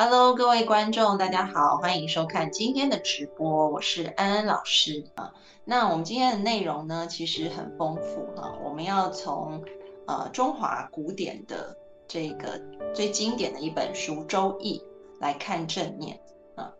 [0.00, 5.34] Hello，各位观众，大家好，欢迎收看今天的直播，我是安安老师啊。
[5.64, 8.56] 那我们今天的内容呢，其实很丰富哈。
[8.64, 9.60] 我们要从
[10.06, 11.76] 呃中华古典的
[12.06, 12.62] 这个
[12.94, 14.78] 最经典的一本书《周易》
[15.18, 16.20] 来看正念
[16.54, 16.72] 啊。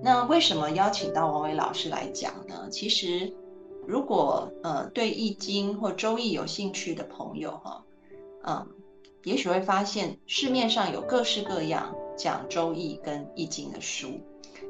[0.00, 2.68] 那为什么邀请到王伟老师来讲呢？
[2.70, 3.34] 其实
[3.88, 7.82] 如果呃对《易经》或《周易》有兴趣的朋友哈，
[8.44, 8.68] 嗯，
[9.24, 11.92] 也许会发现市面上有各式各样。
[12.16, 14.20] 讲《周易》跟《易经》的书，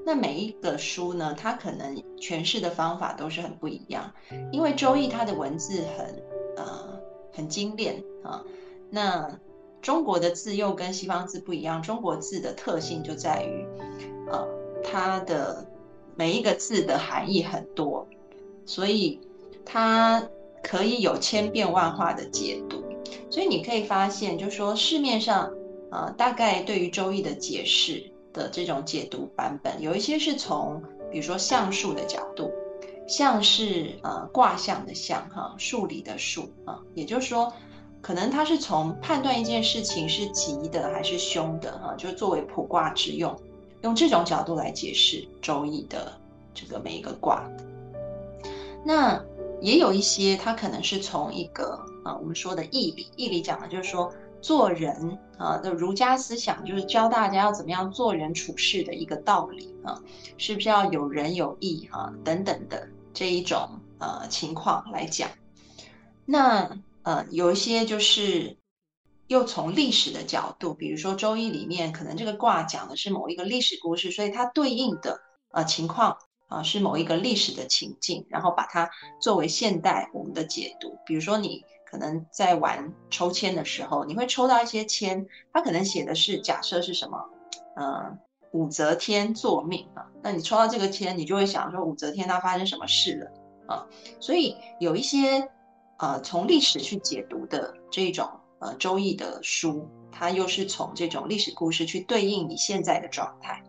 [0.06, 4.12] 那每一个书呢，它可能诠释的方法都是很不一样。
[4.50, 6.22] 因为《周易》它的文字很
[6.56, 7.00] 呃
[7.32, 8.42] 很精炼啊，
[8.90, 9.38] 那
[9.80, 11.82] 中国的字又跟西方字不一样。
[11.82, 13.66] 中国字的特性就在于，
[14.30, 14.46] 呃，
[14.84, 15.66] 它的
[16.14, 18.06] 每一个字的含义很多，
[18.64, 19.20] 所以
[19.64, 20.26] 它
[20.62, 22.82] 可以有千变万化的解读。
[23.30, 25.52] 所以你可以发现，就说市面上。
[25.92, 32.50] 呃，大概对于《周易》的解释的这种解读版本，有一些是从比如说象数的角度，
[33.06, 37.52] 象是呃卦象的象哈，数理的数啊，也就是说，
[38.00, 43.38] 可能它是从判断一件事情是吉的还是凶的哈，就作为卜卦之用，
[43.82, 46.10] 用这种角度来解释《周易》的
[46.54, 47.46] 这个每一个卦。
[48.82, 49.22] 那
[49.60, 54.10] 也有一些，它可能是从一个啊我们说的义理，义理讲的就是说。
[54.42, 60.02] 做人啊，的儒家思想就是教大家要怎么样做人处事的一个道理啊，
[60.36, 65.30] 是不是要有仁有义啊等等的这一种呃情况来讲？
[66.26, 68.56] 那呃有一些就是
[69.28, 75.20] 又从历史的角度，比如说《周易》里面可能这个卦讲的是某一个历史故事，所以它对应的
[75.52, 81.64] 呃情况啊是某一个历史的情境，然后把它作为现代我们的解读，比如说你。
[81.92, 87.22] 可能在玩抽签的时候，你会抽到一些签，它可能写的是假设是什么，
[87.76, 88.18] 呃，
[88.52, 90.06] 武则天作命啊。
[90.22, 93.86] 那你抽到这个签，你就会想说武则天她发生什么事了啊？
[94.20, 95.46] 所以有一些
[95.98, 98.26] 呃从历史去解读的这种
[98.60, 103.62] 呃周易的书，它又是从这种历史故事去对应你现在的状态。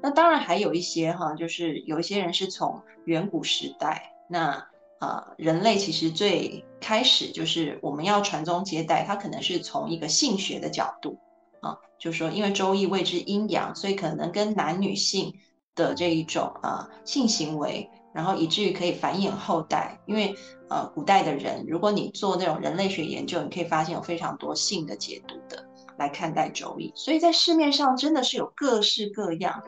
[0.00, 4.69] 那当然还有一些哈，就是有一些人是从远古时代那。
[5.00, 11.18] 啊，人类其实最开始就是我们要传宗接代，它可能是从一个性学的角度
[11.62, 15.34] 啊，就是说，因为周易谓之阴阳，所以可能跟男女性
[15.74, 19.98] 的这一种啊性行为，然后以至于可以繁衍后代。
[20.06, 20.36] 因为
[20.68, 29.62] 呃，古代的人，如果你做那种人类学研究，你可以发现有非常多性的解读的来看待周易，所以在市面上真的是有各式各样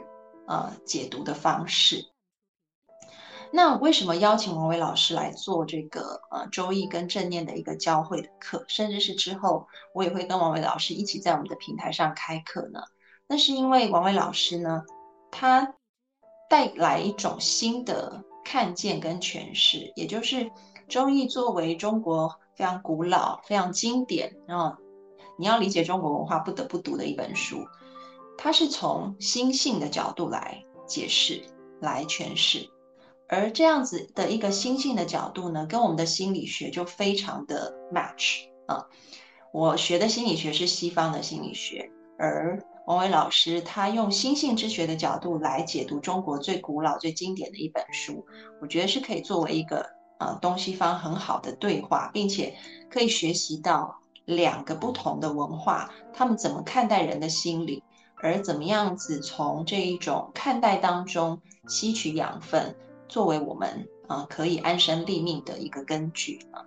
[0.47, 2.05] 呃解读的方式。
[3.55, 12.81] 那为什么邀请王伟老师来做这个呃周易跟正念的一个交汇的课，甚至是之后我也会跟王伟老师一起在我们的平台上开课呢？
[13.27, 14.83] 那是因为王伟老师呢，
[15.31, 15.75] 他
[16.49, 20.51] 带来一种新的看见跟诠释，也就是
[20.89, 24.75] 周易作为中国非常古老、非常经典，然后
[25.39, 27.67] 你要理解中国文化不得不读的一本书，
[28.39, 31.43] 它是从心性的角度来解释、
[31.81, 32.67] 来诠释。
[33.33, 38.85] 而这样子的一个心性的角度呢，跟我们的心理学就非常的 match 啊。
[39.55, 48.23] 我学的心理学是西方的心理学，而王伟老师他用心性之学的角度来解读中国最古老、最经典的一本书，
[48.61, 49.87] 我觉得是可以作为一个
[50.19, 52.55] 呃东西方很好的对话，并且
[52.91, 57.83] 可以学习到两个不同的文化，他们怎么看待人的心理，
[58.17, 62.77] 而怎么样子从这一种看待当中吸取养分。
[63.13, 66.65] 作为我们啊可以安身立命的一个根据啊，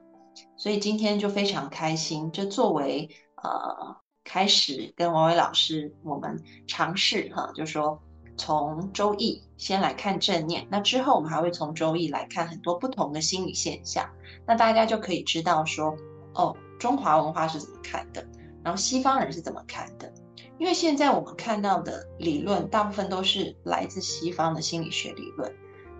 [0.55, 2.31] 所以今天就非常开心。
[2.31, 3.09] 这作为
[3.41, 7.99] 呃开始跟王伟老师我们尝试哈，就说
[8.37, 14.07] 从周易先来看正念，那之后我们还会从周易来看很多不同的心理现象，
[14.45, 15.95] 那大家就可以知道说
[16.35, 18.23] 哦，中华文化是怎么看的，
[18.63, 20.13] 然后西方人是怎么看的。
[20.59, 25.51] 因为现在我们看到的理论大部分都是来自西方的心理学理论。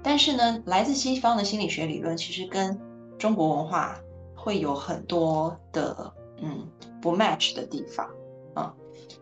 [0.07, 2.79] 但是呢，来自西方的心理学理论其实跟
[3.17, 3.99] 中国文化
[4.35, 6.69] 会有很多的嗯
[7.01, 8.07] 不 match 的地方
[8.53, 8.71] 啊，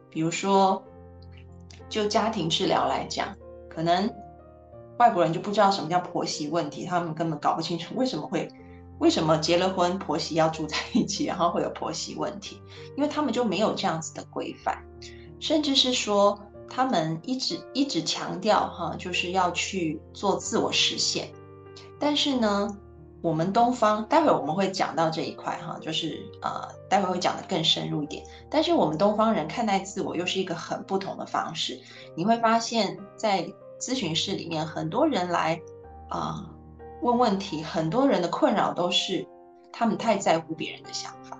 [0.10, 0.84] 比如说
[1.88, 3.34] 就家庭治疗来讲，
[3.70, 4.14] 可能
[4.98, 8.46] 外国人就不知道什么叫婆媳问题，他们根本搞不清楚为什么会
[9.00, 12.62] 为什么结了婚婆媳要住在一起，然后会有婆媳问题，
[12.98, 14.78] 因为他们就没有这样子的规范，
[15.40, 16.38] 甚至是说。
[16.75, 21.30] 他们一直一直强调哈，就是要去做自我实现。
[22.00, 22.75] 但是呢，
[23.22, 28.24] 我们东方，待会我们会讲到这一块哈，就是呃，待会会讲的更深入一点。
[28.50, 31.80] 但是我们东方人看待自我又是一个很不同的方式。
[32.16, 33.48] 你会发现在
[33.80, 35.62] 咨询室里面，很多人来
[36.10, 36.50] 啊
[37.04, 39.28] 问问题，很多人的困扰都是
[39.72, 41.38] 他们太在乎别人的想法。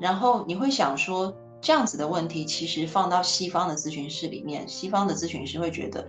[0.00, 1.32] 然后你会想说。
[1.66, 6.06] 这样子的问题，其实放到西方的咨询室里面，西方的咨询师会觉得，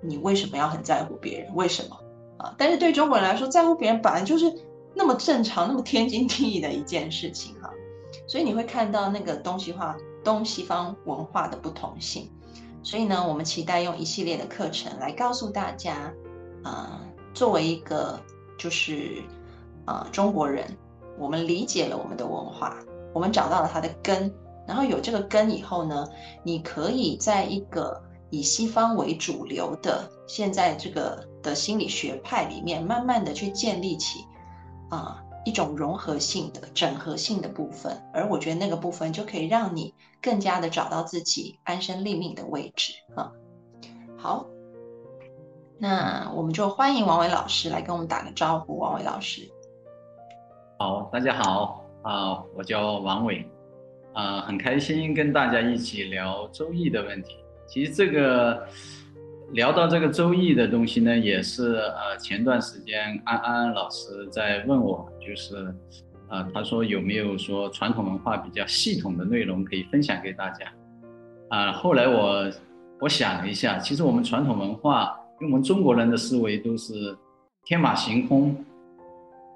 [0.00, 1.52] 你为什么要很在乎别人？
[1.56, 1.98] 为什么
[2.36, 2.54] 啊？
[2.56, 4.46] 但是对中国人来说，在乎别人本来就是
[4.94, 7.68] 那么正常、那么天经地义的一件事情哈。
[8.28, 12.30] 所以你会看到那个东西化、东西方文化的不同性。
[12.84, 16.14] 所以呢，我们期待用一系列的课程来告诉大家，
[16.62, 17.00] 啊，
[17.34, 18.20] 作为一个
[18.56, 19.20] 就是
[19.84, 20.64] 啊中国人，
[21.18, 22.76] 我们理解了我们的文化，
[23.12, 24.32] 我们找到了它的根。
[24.70, 26.06] 然后有这个根以后呢，
[26.44, 28.00] 你可以在一个
[28.30, 34.24] 以西方为主流的现在这个的心理学派里面，慢慢的去建立起
[34.88, 38.00] 啊一种融合性的、整合性的部分。
[38.14, 43.32] 而我觉得那个部分就可以让你更加的找到自己安身立命的位置啊。
[44.16, 44.46] 好，
[45.78, 48.78] 那我们就欢迎王伟老师来跟我们打个招呼。
[48.78, 49.50] 王伟老师，
[50.78, 53.49] 好，大家好啊，我叫王伟。
[54.12, 57.36] 啊，很开心跟大家一起聊周易的问题。
[57.66, 58.66] 其实这个
[59.52, 65.72] 聊到这个周易的东西呢，也是呃前段时间安安老师在问我，就是
[66.28, 70.66] 呃他说有没有说传统文化比较系统的内容可以分享给大家。
[71.48, 72.50] 啊，后来我
[73.00, 77.16] 我想了一下，其实我们传统文化，因为我们中国人的思维都是
[77.64, 78.64] 天马行空，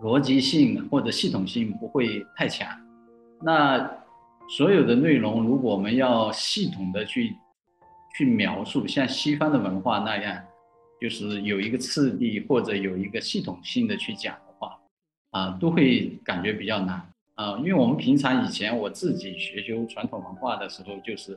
[0.02, 2.68] 逻辑性或者系统性不会太强。
[3.42, 3.78] 那
[4.48, 7.34] 所有的内容，如果我们要系统的去
[8.16, 10.42] 去描述，像西方的文化那样，
[11.00, 14.78] 就是有一个次第或者有一个系统性的去讲的话，
[15.30, 17.02] 啊，都会感觉比较难
[17.34, 17.58] 啊。
[17.58, 21.36] 因为我们平常以前我自己学修传统文化的时候，就是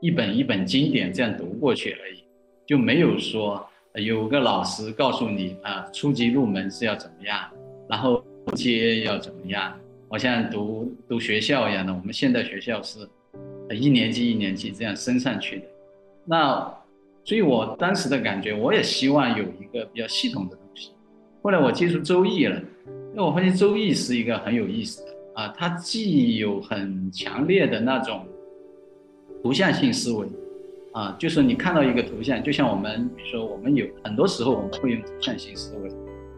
[0.00, 2.22] 一本一本经典这样读过去而已，
[2.66, 7.50] 就没有说有个老师告诉你啊，初级入门是要怎么样，
[7.88, 8.22] 然后
[8.54, 9.76] 阶要怎么样。
[10.14, 13.00] 好像读读学校一样的，我们现在学校是，
[13.74, 15.64] 一年级一年级这样升上去的。
[16.24, 16.72] 那，
[17.24, 20.92] 所以我当时的感觉，我也希望有一个比较系统的东西。
[21.42, 22.56] 后来我接触周易了，
[23.10, 28.24] 因为我发现周易是一个很有意思的啊，它既有很强烈的那种
[29.42, 30.28] 图像性思维，
[30.92, 35.90] 啊，就是你看到一个图像，就像我们比如说我们有很多时候我们会用图像性思维，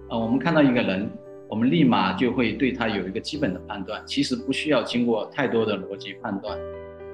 [0.08, 1.06] 啊，我们看到一个人。
[1.48, 6.58] 我们立马就会对它有一个基本的判断，其实不需要经过太多的逻辑判断，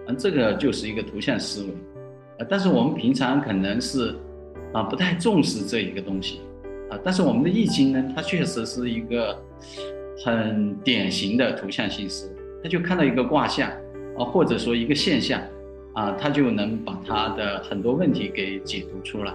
[0.06, 1.68] 嗯，这个就是一个图像思维，
[2.38, 4.14] 呃，但是我们平常可能是
[4.72, 6.40] 啊不太重视这一个东西，
[6.88, 9.38] 啊，但是我们的易经呢，它确实是一个
[10.24, 13.68] 很典型的图像性思维，它就看到一个卦象
[14.16, 15.42] 啊，或者说一个现象
[15.92, 19.34] 啊，它就能把它的很多问题给解读出来，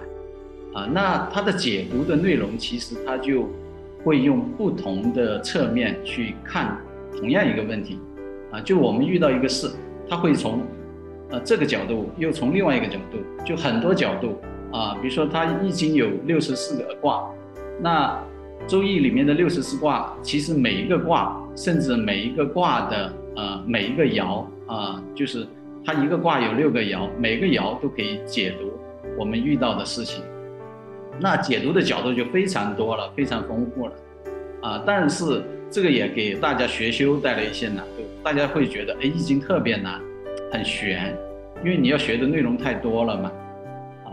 [0.74, 3.48] 啊，那它的解读的内容其实它就。
[4.04, 6.78] 会用不同的侧面去看
[7.18, 7.98] 同样一个问题，
[8.50, 9.70] 啊，就我们遇到一个事，
[10.08, 10.60] 他会从，
[11.30, 14.38] 呃这个角度，又从另外一个角度，就很多角度
[14.72, 17.28] 啊，比如说它易经有六十四个卦，
[17.80, 18.18] 那
[18.66, 25.46] 周易里面的六十四卦，其实每一个卦，甚至每一个卦的呃每一个爻啊，就是
[25.84, 28.72] 它一个卦有六个爻，每个爻都可以解读
[29.18, 30.22] 我们遇到的事情。
[31.20, 33.92] 那解读的角度就非常多了，非常丰富了，
[34.62, 40.00] 啊，但是这个也给大家学修带来一些难度，大家会觉得，哎，易经特别难，
[40.52, 41.16] 很玄，
[41.64, 43.32] 因为你要学的内容太多了嘛，
[44.04, 44.10] 啊，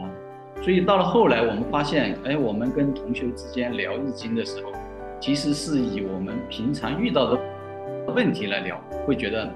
[0.64, 4.72] 所以到了后来，我们发现，哎，我们跟同学之间聊易经的时候，
[5.20, 7.40] 其实是以我们平常遇到的
[8.16, 9.52] 问题来聊，会觉得，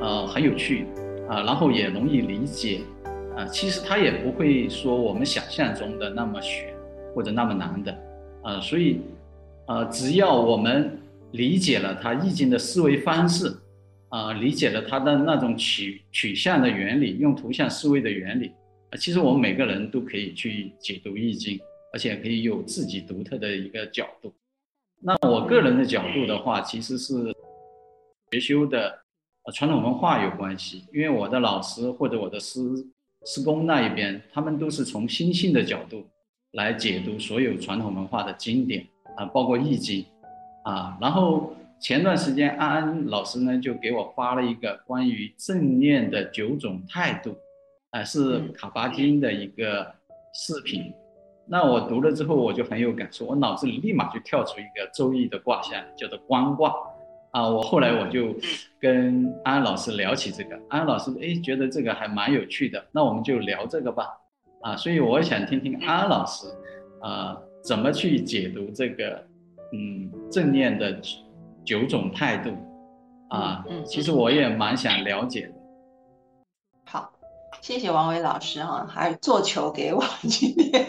[0.00, 0.86] 呃，很有趣，
[1.28, 2.80] 啊，然后也容易理解，
[3.36, 6.71] 啊，其实他也不会说我们想象中的那么玄。
[7.14, 7.98] 或者那么难的，
[8.42, 9.00] 啊，所以，
[9.66, 10.98] 呃，只要我们
[11.32, 13.54] 理解了他易经的思维方式，
[14.08, 18.52] 啊，理解了他的那种取取向的原理，用图像思维的原理，
[18.90, 21.58] 啊，其实我们每个人都可以去解读易经，
[21.92, 24.32] 而且可以有自己独特的一个角度，
[25.00, 27.34] 那我个人的角度的话，其实是
[28.30, 28.98] 学修的
[29.52, 32.60] 传统文化有关系，因为我的老师或者我的师
[33.26, 36.04] 师公那一边，他们都是从心性的角度
[36.52, 40.04] 来解读所有传统文化的经典啊，包括易经
[40.64, 40.96] 啊。
[41.00, 47.34] 然后前段时间安安老师呢就给我发了一个关于正念的九种态度，
[47.90, 49.94] 啊，是卡巴金的一个
[50.34, 50.92] 视频。
[51.44, 56.72] 那我读了之后，我就很有感触，我脑子里立马就跳出一个周易的卦象，叫做观卦。
[57.32, 58.36] 啊，我后来我就
[58.78, 64.06] 跟安安老师聊起这个，安安老师哎觉得这个还蛮有趣的，那我们就聊这个吧。
[64.62, 66.46] 啊，所以我想听听安安老师，
[67.00, 69.24] 啊，怎么去解读这个，
[69.72, 71.00] 嗯，正念的
[71.64, 72.56] 九种态度，
[73.28, 75.54] 啊，其实我也蛮想了解的。
[76.84, 77.12] 好，
[77.60, 80.86] 谢谢王伟老师哈，还做球给我今天，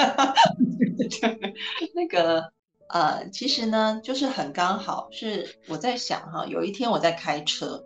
[1.94, 2.52] 那个。
[2.90, 7.84] 呃，其实呢，就是很刚好是我在想哈，有一天我在开车，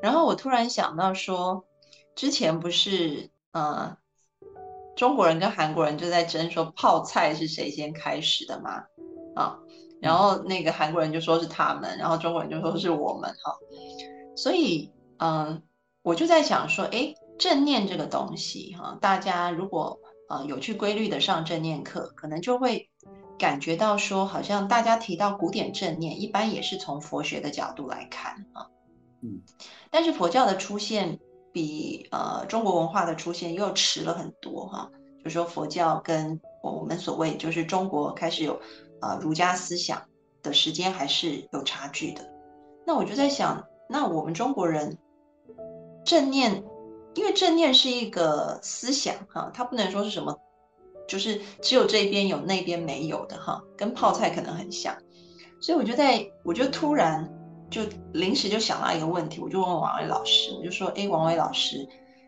[0.00, 1.66] 然后我突然想到说，
[2.14, 3.98] 之前不是呃，
[4.96, 8.82] 中国人跟韩国人就在争说泡菜是谁先开始的吗？
[9.36, 9.58] 啊，
[10.00, 13.54] 然后那个韩国人就说是他们，然后中国人就说是我们哈，
[14.34, 15.62] 所以嗯，
[16.02, 22.88] 我就在想说，哎，正念这个东西哈，大家如果呃有去规律的上正念课，可能就会。
[23.38, 28.64] 感觉到说，好像大家提到古典正念，一般也是从佛学的角度来看啊，
[29.20, 29.42] 嗯，
[29.90, 31.18] 但是佛教的出现
[31.56, 34.90] 比呃中国文化的出现又迟了很多哈，
[35.24, 38.60] 就说佛教跟我们所谓就是中国开始有
[39.00, 40.02] 呃儒家思想
[40.42, 42.30] 的时间还是有差距的。
[42.86, 44.98] 那我就在想，那我们中国人
[46.04, 46.62] 正念，
[47.14, 50.38] 因为正念是一个思想哈，它不能说是什么。
[51.08, 54.94] 就是只有这边有，那边没有的哈，跟泡菜可能很像，
[55.58, 57.32] 所以我就在，我就突然
[57.70, 57.82] 就
[58.12, 61.86] 临时就想到一个问题，我就问王伟老师，我就说，哎，王伟老师，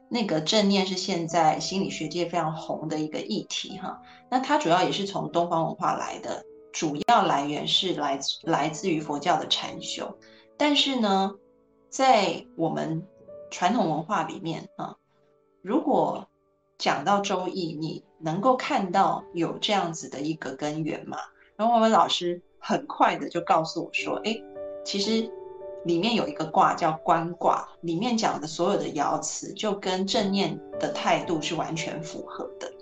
[0.08, 10.18] 那个正念是现在心理学界非常红的一个议题哈，那它主要也是从东方文化来的，主要来源是来自来自于佛教的禅修，
[10.56, 11.32] 但是呢，
[11.88, 13.06] 在我们
[13.50, 14.96] 传统文化里面啊，
[15.62, 16.26] 如果
[16.78, 21.18] 讲到周易，你能够看到有这样子的一个根源吗？
[21.56, 24.40] 然后我们老师很快的就告诉我说：“哎，
[24.88, 25.30] 其实
[25.84, 32.72] 里面有一个卦叫观卦，里面讲的所有的爻辞就跟正念的态度是完全符合的。”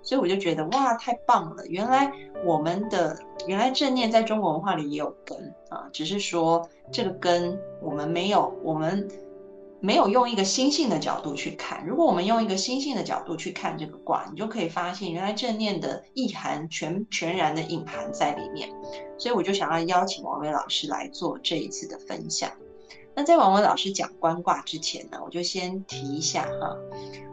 [0.00, 1.66] 所以我就觉得哇，太棒了！
[1.66, 2.12] 原来
[2.44, 3.18] 我们的
[3.48, 5.36] 原来正念在中国文化里也有根
[5.68, 9.08] 啊，只是说这个根我们没有我们。
[9.80, 18.70] 没有用一个心性的角度去看，如果我们用一个心性的角度去看这个卦，你就可以发现原来正念的意涵全全然的隐含在里面。
[19.18, 22.50] 所以我就想要邀请王伟老师来做这一次的分享。
[23.14, 26.76] 那在王伟老师讲观卦之前呢，我就先提一下哈，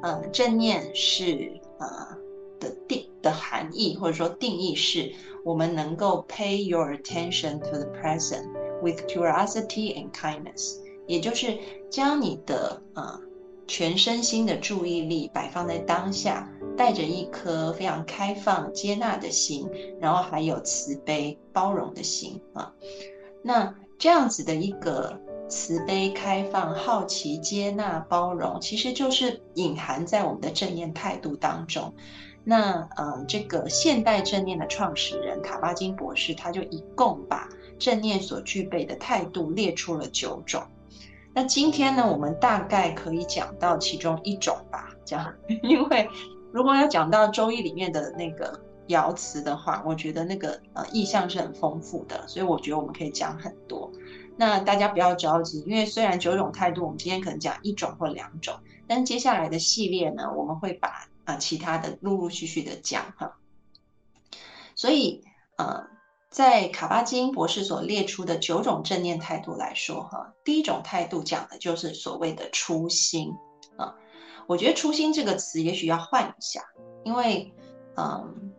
[0.01, 2.17] 嗯，正念是呃
[2.59, 8.47] 的定的含义或者说定义是，我们能够 pay your attention to the present
[8.81, 10.82] with curiosity and kindness。
[11.07, 11.57] 也就是
[11.89, 13.19] 将你的呃
[13.67, 19.69] 全身心的注意力摆放在当下，带着一颗非常开放接纳的心，
[19.99, 22.73] 然后还有慈悲包容的心啊。
[23.41, 25.17] 那这样子的一个
[25.47, 31.93] 慈悲开放、好奇接纳包容，其实就是隐含在我们的正念态度当中。
[32.43, 37.47] 那嗯，这个现代正念的创始人卡巴金博士，他就一共把
[37.79, 40.61] 正念所具备的态度列出了九种。
[41.35, 46.07] 那今天呢，我们大概可以讲到其中一种吧，这样， 因为
[46.51, 53.91] 如果要讲到《周易》里面的那个爻辞的话，我觉得那个呃意象是很丰富的，所以我觉得我们可以讲很多。
[54.37, 63.37] 那大家不要着急，因为虽然九种态度，我们今天可能讲一种或两种，但接下来的系列呢，我们会把啊其他的陆陆续续的讲哈。
[64.75, 65.23] 所以
[65.57, 65.87] 呃。
[66.33, 73.31] 在卡巴金博士所列出的九种正念态度来说，哈，第一种态度讲的就是所谓的初心
[73.77, 73.93] 啊。
[74.47, 76.63] 我觉得“初心”这个词也许要换一下，
[77.03, 77.53] 因为，
[77.95, 78.51] 嗯，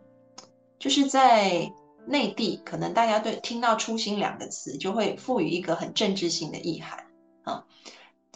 [0.79, 1.69] 就是在
[2.07, 7.05] 内地，可能大家对听到“初心”两个词就会赋予一个很政治性的意涵
[7.43, 7.65] 啊，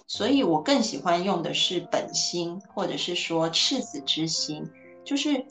[0.05, 4.69] 所以我更喜欢用的是“本心”或者是说“赤子之心”，
[5.05, 5.45] 就是。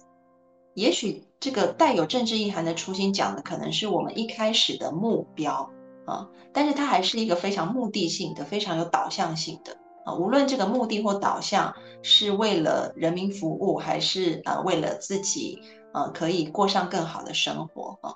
[0.74, 5.70] 也许这个带有政治意涵的初心讲的可能是我们一开始的目标
[6.06, 10.14] 啊，但是它还是一个非常目的性的、非常有导向性的啊。
[10.14, 15.62] 无论这个目的或导向是为了人民服务，还是呃为了自己
[15.94, 18.14] 呃可以过上更好的生活啊，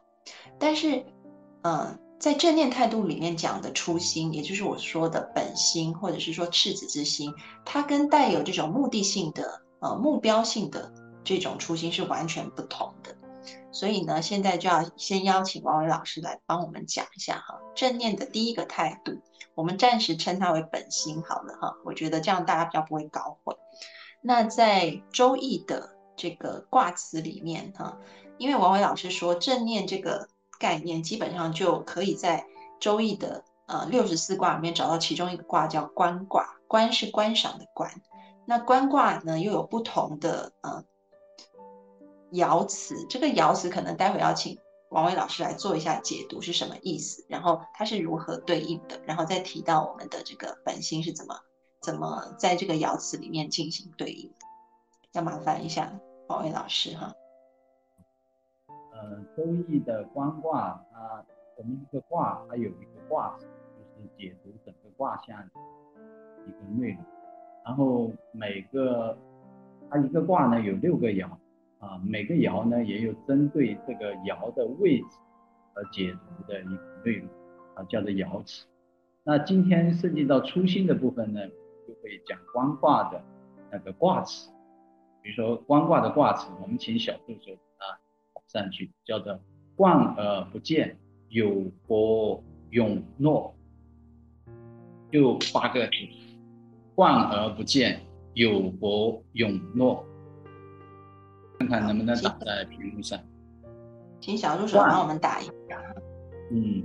[0.58, 1.04] 但是
[1.62, 7.32] 嗯，在正念态度里面讲的初心，也就是我说的本心，或者是说赤子之心，
[7.64, 10.92] 它跟带有这种目的性的、呃目标性的
[11.24, 13.16] 这种初心是完全不同的。
[13.70, 19.20] 所以呢，现在就要先邀请王伟老师来帮我们讲一下哈，正念的第一个态度，
[19.54, 23.56] 我们暂时称它为本心好了哈，我觉得这样大家比较不会搞混。
[24.20, 27.98] 那在周易的这个卦辞里面哈，
[28.38, 30.28] 因为王伟老师说正念这个。
[30.58, 32.46] 概念基本上就可以在
[32.78, 37.90] 周易的呃六十四卦里面找到其中一个卦叫观卦，观是观赏的观。
[38.46, 40.84] 那观卦呢又有不同的呃
[42.32, 44.58] 爻辞，这个爻辞可能待会要请
[44.90, 51.34] 王伟老师来做一下解读是什么意思，然后它是如何对应的，然后再提到我们的这个本心是怎么
[51.80, 54.30] 怎么在这个爻辞里面进行对应。
[55.12, 55.92] 要麻烦一下
[56.28, 57.12] 王伟老师哈。
[58.68, 61.24] 呃，周易的观卦，它
[61.56, 65.42] 我们一个卦，它有一个卦，就是解读整个卦象
[66.46, 67.04] 一个内容。
[67.64, 69.16] 然后每个
[69.90, 71.28] 它一个卦呢有六个爻
[71.82, 75.06] 啊，每个爻呢也有针对这个爻的位置
[75.74, 76.70] 而解读的一个
[77.04, 77.28] 内容
[77.74, 78.64] 啊，叫做爻辞。
[79.24, 81.40] 那今天涉及到初心的部分呢，
[81.86, 83.20] 就会讲观卦的
[83.72, 84.48] 那个卦辞。
[85.22, 87.98] 比如说光卦的卦辞，我们请小助手啊。
[88.48, 89.40] 上去叫做
[89.74, 90.98] “观而不见，
[91.30, 93.54] 有博永诺”，
[95.10, 95.92] 就八个字
[96.94, 98.00] ，“观而不见，
[98.34, 100.04] 有博永诺”。
[101.66, 103.18] 看看能不能打在屏幕上。
[104.20, 105.52] 请小助手帮我们打一下。
[106.50, 106.84] 嗯，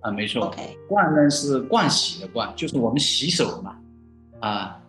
[0.00, 0.46] 啊，没错。
[0.46, 0.76] OK。
[0.88, 3.76] 盥呢是盥洗的盥，就是我们洗手嘛。
[4.40, 4.82] 啊，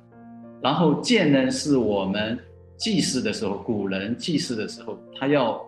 [0.61, 2.37] 然后见呢是我们
[2.77, 5.63] 祭祀的时候，古人祭祀的时候，他要。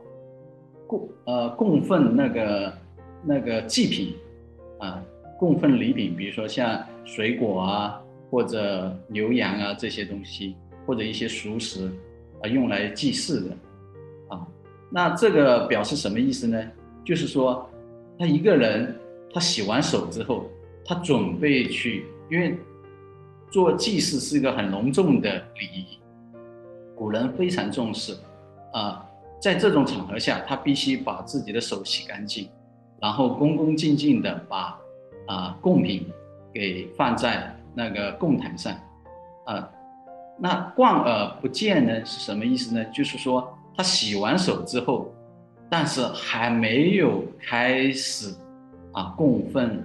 [0.90, 2.74] 供呃供奉那个
[3.22, 4.16] 那个祭品
[4.80, 5.04] 啊，
[5.38, 11.92] 供奉礼品，比如说像水果啊，或者牛羊啊这些东西，或者一些熟食
[12.42, 13.58] 啊，用来祭祀的啊。
[14.90, 16.62] 那这个表示什么意思呢？
[17.04, 17.70] 就是说，
[18.18, 18.96] 他一个人
[19.34, 20.46] 他洗完手之后，
[20.86, 22.58] 他准备去，因为
[23.50, 26.00] 做祭祀是一个很隆重的礼仪，
[26.96, 28.16] 古人非常重视
[28.74, 29.04] 啊。
[29.40, 32.50] 在这种场合下，他必须把自己的手洗干净，
[33.00, 34.78] 然后恭恭敬敬的把
[35.28, 36.08] 啊贡品
[36.54, 38.74] 给放在那个供台上，
[39.46, 39.70] 啊，
[40.40, 42.84] 那逛而不见呢是什么意思呢？
[42.86, 45.14] 就是说他洗完手之后，
[45.70, 48.34] 但是还没有开始
[48.92, 49.82] 啊供奉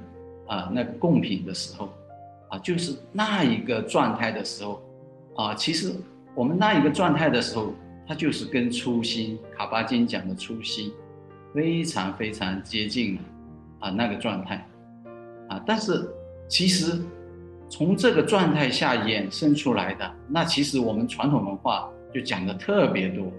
[0.48, 1.88] 啊那个贡品的时候，
[2.48, 4.83] 啊就是那一个状态的时候，
[5.37, 5.94] 啊其实
[6.35, 7.72] 我们那一个状态的时候。
[8.05, 10.92] 它就是跟初心，卡巴金讲的初心，
[11.55, 13.20] 非常非常接近了
[13.78, 14.68] 啊那个状态，
[15.48, 16.11] 啊，但是
[16.48, 17.00] 其实
[17.70, 23.33] 从这个状态下衍生出来的，那其实我们传统文化就讲的特别多，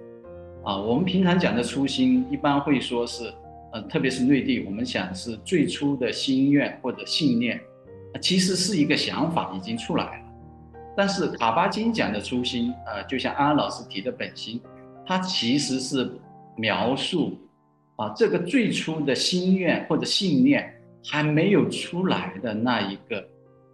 [0.63, 3.33] 啊，我们平常讲的初心，一般会说是，
[3.73, 7.59] 呃，特别是内地，我们想是最初的心愿或者信念，
[8.21, 10.25] 其实是一个想法已经出来了。
[10.95, 14.61] 但是卡巴金讲的初心，呃，就像安安老师提的本心，
[15.05, 16.09] 它其实是
[16.55, 17.37] 描述
[17.97, 20.73] 啊这个最初的心愿或者信念
[21.03, 23.21] 还没有出来的那一个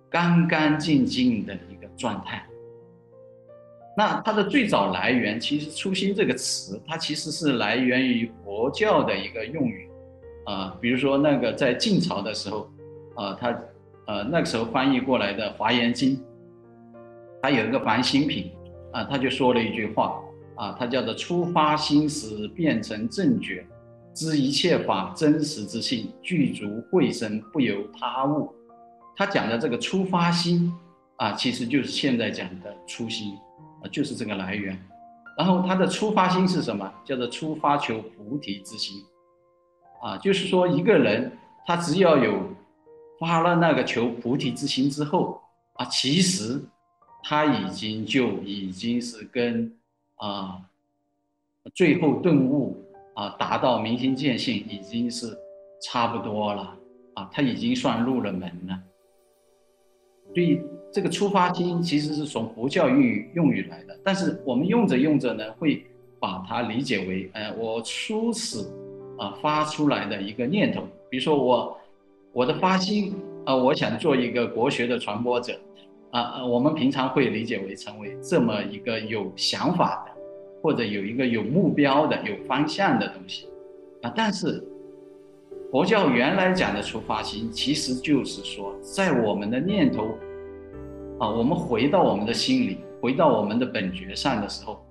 [0.09, 2.43] 干干净净的一个状态。
[3.99, 9.89] 那它的最早来源，其实“初心”这个词，它其实是来源于佛教的一个用语，
[10.45, 12.69] 啊，比如说那个在晋朝的时候，
[13.15, 13.49] 啊，他
[14.07, 16.15] 呃那个时候翻译过来的《华严经》。
[17.41, 18.49] 他有一个凡心品，
[18.93, 20.17] 啊，他就说了一句话，
[20.55, 23.67] 啊，他叫做初发心时变成正觉，
[24.13, 28.49] 知一切法真实之性，具足慧身不由他物。
[29.17, 30.71] 他讲的这个初发心，
[31.17, 33.33] 啊，其实就是现在讲的初心，
[33.81, 34.77] 啊，就是这个来源。
[35.37, 36.91] 然后他的出发心是什么？
[37.05, 39.03] 叫做出发求菩提之心，
[40.01, 41.31] 啊，就是说一个人
[41.65, 42.41] 他只要有
[43.19, 45.41] 发了那个求菩提之心之后，
[45.73, 46.61] 啊，其实。
[47.21, 49.69] 他已经就已经是跟
[50.15, 50.61] 啊，
[51.75, 52.81] 最后顿悟
[53.13, 55.37] 啊，达到明心见性，已经是
[55.83, 56.73] 差不多了
[57.15, 58.79] 啊，他已经算入了门了。
[60.33, 65.85] 所以这个出发心其实是从佛教用语用语来的，但是我们用着用着呢，会
[66.19, 68.59] 把它理解为，呃，我初始
[69.17, 71.77] 啊发出来的一个念头，比如说我
[72.33, 75.53] 我的发心啊，我想做一个国学的传播者。
[76.11, 80.21] 啊，我们平常会理解为成为这么一个有想法的，
[80.59, 83.47] 或者有一个有目标的、有方向的东西，
[84.01, 84.59] 啊，但是
[85.71, 90.17] 佛教原来讲的出发心，其实就是说，在我们的念头
[91.19, 94.85] 啊，我们回到我们的心里，回到我们的本觉上的时候，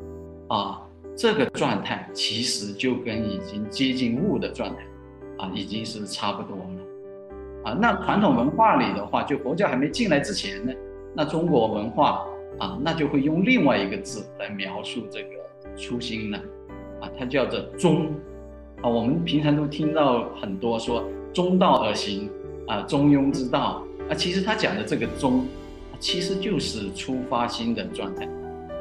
[0.49, 0.83] 啊，
[1.17, 4.83] 这个状态其实就跟已经接近悟的状态，
[5.39, 6.65] 啊，已经是差不多了。
[7.65, 10.73] 啊，那传统文化里的话，就佛教还没进来之前呢，
[11.15, 12.25] 那中国文化
[12.59, 15.31] 啊，那就会用另外一个字来描述这个
[15.77, 16.39] 初心呢，
[17.01, 18.07] 啊，它叫做中。
[18.81, 22.31] 啊，我们平常都听到很多说中道而行，
[22.69, 25.45] 啊，中庸之道，啊，其实他讲的这个中，
[25.99, 28.29] 其实就是出发心的状态，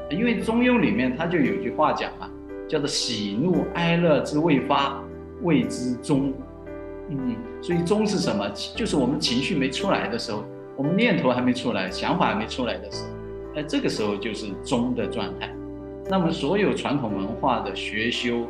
[0.10, 2.30] 因为中庸里面它就有句话讲嘛，
[2.67, 5.01] 叫做喜怒哀乐之未发，
[5.41, 6.34] 谓之中，
[7.10, 8.49] 嗯，所以中是什么？
[8.75, 10.43] 就是我们情绪没出来的时候，
[10.75, 13.10] 我们念头还没出来，想法还没出来的时候，
[13.60, 15.53] 哎，这个时候就是中的状态。
[16.10, 18.47] 那么所有传统文化的学修。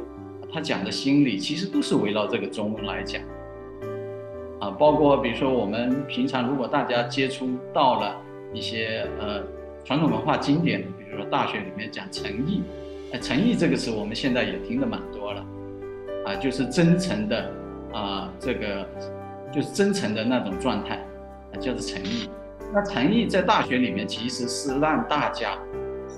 [0.49, 3.21] 他讲的心理其实都是围绕这个中来讲，
[4.61, 8.15] 啊，包括比如说我们平常如果大家接触到了
[8.57, 9.43] 一些呃
[9.85, 12.63] 传统文化经典，比如说大学里面讲诚意，
[13.13, 15.45] 哎，诚意这个词我们现在也听得蛮多了，
[16.25, 17.51] 啊，就是真诚的
[17.93, 18.87] 啊，这个
[19.53, 20.95] 就是真诚的那种状态，
[21.53, 22.29] 啊，叫做诚意。
[22.73, 25.57] 那诚意在大学里面其实是让大家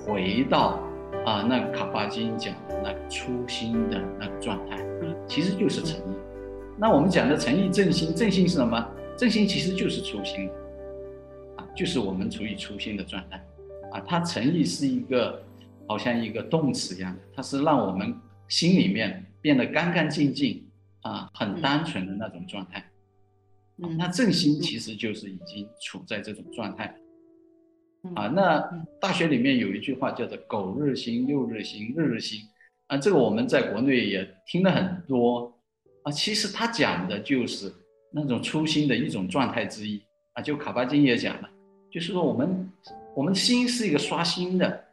[0.04, 0.80] 回到。
[1.26, 4.78] 啊，那卡巴金讲的那个初心的那个状态，
[5.26, 6.14] 其实就是诚意。
[6.78, 8.82] 那我们讲的诚意正心，正心是什么？
[9.18, 10.59] 正心其实就是初心，啊，
[11.80, 13.42] 就是我们处于初心的状态。
[13.90, 15.42] 啊，它诚意是一个，
[15.88, 18.14] 好像一个动词一样的，它是让我们
[18.48, 20.62] 心里面变得干干净净，
[21.00, 22.84] 啊，很单纯的那种状态。
[23.96, 26.94] 那正心其实就是已经处在这种状态。
[28.14, 28.60] 啊，那
[29.00, 32.42] 大学里面有一句话叫做“苟日新，又日新，日日新”，
[32.88, 35.58] 啊，这个我们在国内也听了很多，
[36.02, 37.72] 啊，其实他讲的就是
[38.12, 40.02] 那种初心的一种状态之一，
[40.34, 41.48] 啊，就卡巴金也讲了，
[41.90, 42.70] 就是说我们
[43.14, 44.84] 我们心是一个刷新的，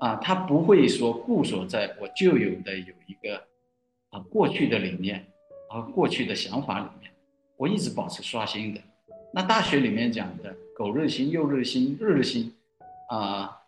[0.00, 3.42] 啊，他不会说固守在我旧有的有一个
[4.10, 5.24] 啊过去的理念，
[5.70, 7.10] 啊过去的想法里面，
[7.56, 8.80] 我一直保持刷新的。
[9.32, 10.54] 那大学里面讲的。
[10.76, 12.52] 苟日新，又日新，日日新，
[13.08, 13.62] 啊，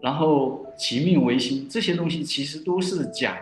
[0.00, 3.36] 然后其命维新，这些东西其实都是讲，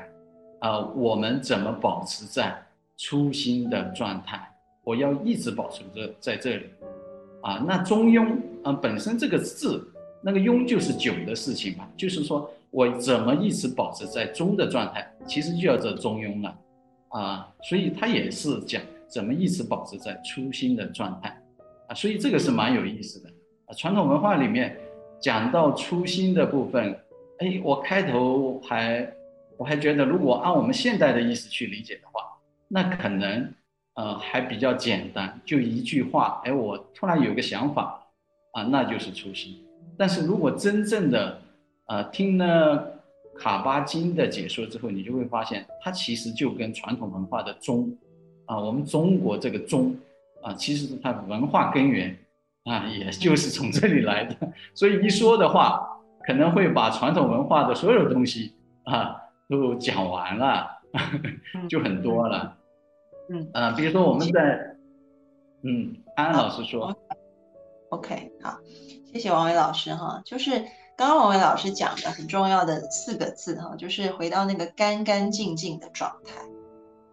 [0.61, 2.63] 啊，我们怎么保持在
[2.99, 4.39] 初心的状态？
[4.85, 6.67] 我要一直保持着在这里，
[7.47, 9.81] 啊，那中庸啊，本身这个字，
[10.21, 16.59] 那个庸就是久的事情嘛，就是说我怎么一直保持在中的状态，其实就叫做中庸了，
[17.11, 21.41] 啊，所以它也是讲怎么一直保持在初心的状态。
[21.87, 23.31] 啊，所以这个是蛮有意思的
[23.67, 23.75] 啊。
[23.75, 24.77] 传统文化里面
[25.21, 26.99] 讲到初心的部分，
[27.39, 29.09] 哎，我开头还
[29.57, 32.23] 我还觉得，如果按我们现代的意思去理解的话，
[32.67, 33.49] 那可能
[33.97, 38.01] 呃还比较简单，就一句话，哎，我突然有个想法
[38.53, 39.63] 啊，那就是初心。
[39.99, 41.41] 但是如果真正的
[41.87, 42.93] 呃听了
[43.39, 47.91] 卡巴金的解说之后，你就会发现，它其实就跟传统文化的宗
[48.47, 49.95] 啊，我们中国这个宗。
[50.43, 52.17] 啊，其实是它文化根源
[52.67, 54.37] 啊，也就是从这里来的。
[54.75, 55.85] 所以一说的话，
[56.25, 58.53] 可能会把传统文化的所有东西
[58.85, 59.17] 啊
[59.49, 60.69] 都讲完了，
[61.69, 62.57] 就很多了。
[63.29, 64.77] 嗯啊，比如说我们在，
[65.63, 66.97] 嗯，安安老师说
[67.91, 68.59] ，OK，好，
[69.13, 70.23] 谢谢王伟老师哈。
[70.25, 70.59] 就是
[70.97, 76.41] 刚刚王伟老师讲的很重要的四个字哈，就是回到那个干干净净的状态。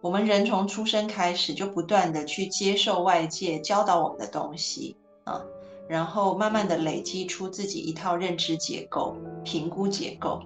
[0.00, 5.40] 我们人从出生开始就不断的去接受外界教导我们的东西啊，
[5.88, 10.42] 然后慢慢的累积出自己一套认知结构、评估结构。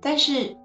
[0.00, 0.56] 但是，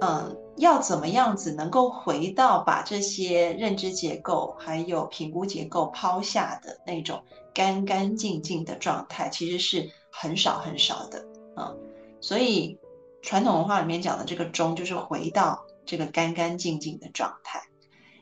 [0.00, 7.22] 嗯，要怎么样子能够回到把这些认知结构还有评估结构抛下的那种
[7.54, 11.24] 干干净净的状态，其实是很少很少的
[11.56, 11.74] 啊。
[12.20, 12.78] 所以，
[13.22, 15.64] 传统文化里面讲的这个“中”，就是回到。
[15.90, 17.62] 这个干干净净的状态，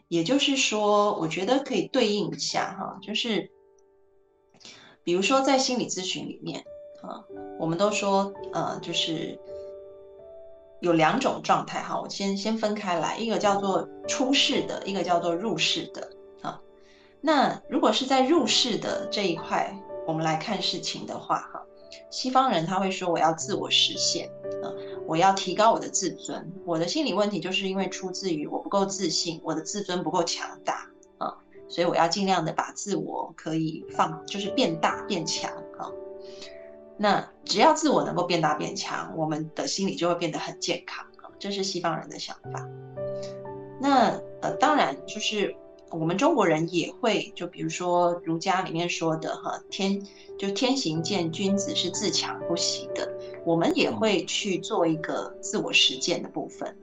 [0.07, 3.51] 也就是说，我觉得可以对应一下哈，就是
[5.03, 6.61] 比如说在心理咨询里面
[7.03, 7.25] 啊，
[7.59, 9.37] 我们都说呃，就是
[10.87, 16.09] 有两种状态哈，我先先分开来，一个叫做出世的，一个叫做入世的
[16.43, 16.61] 啊。
[17.21, 21.61] 那如果是在入世的这一块，我们来看事情的话哈，
[22.09, 24.31] 西方人他会说我要自我实现
[24.63, 24.71] 啊。
[25.09, 31.35] 我要提高我的自尊，我的心理问题就是因为出自于我不够自信，我的自尊不够强大啊，
[31.69, 35.91] 所以我要尽量的把自我可以放，就是变大变强啊。
[36.99, 41.05] 那只要自我能够变大变强，我们的心理就会变得很健康，
[41.39, 42.67] 这是西方人的想法。
[43.81, 45.55] 那呃，当然就是
[45.91, 50.03] 我们中国人也会，就比如说儒家里面说的哈，天
[50.39, 53.07] 就天行健，君子是自强不息的。
[53.45, 56.75] 我们也会去做一个自我实践的部分。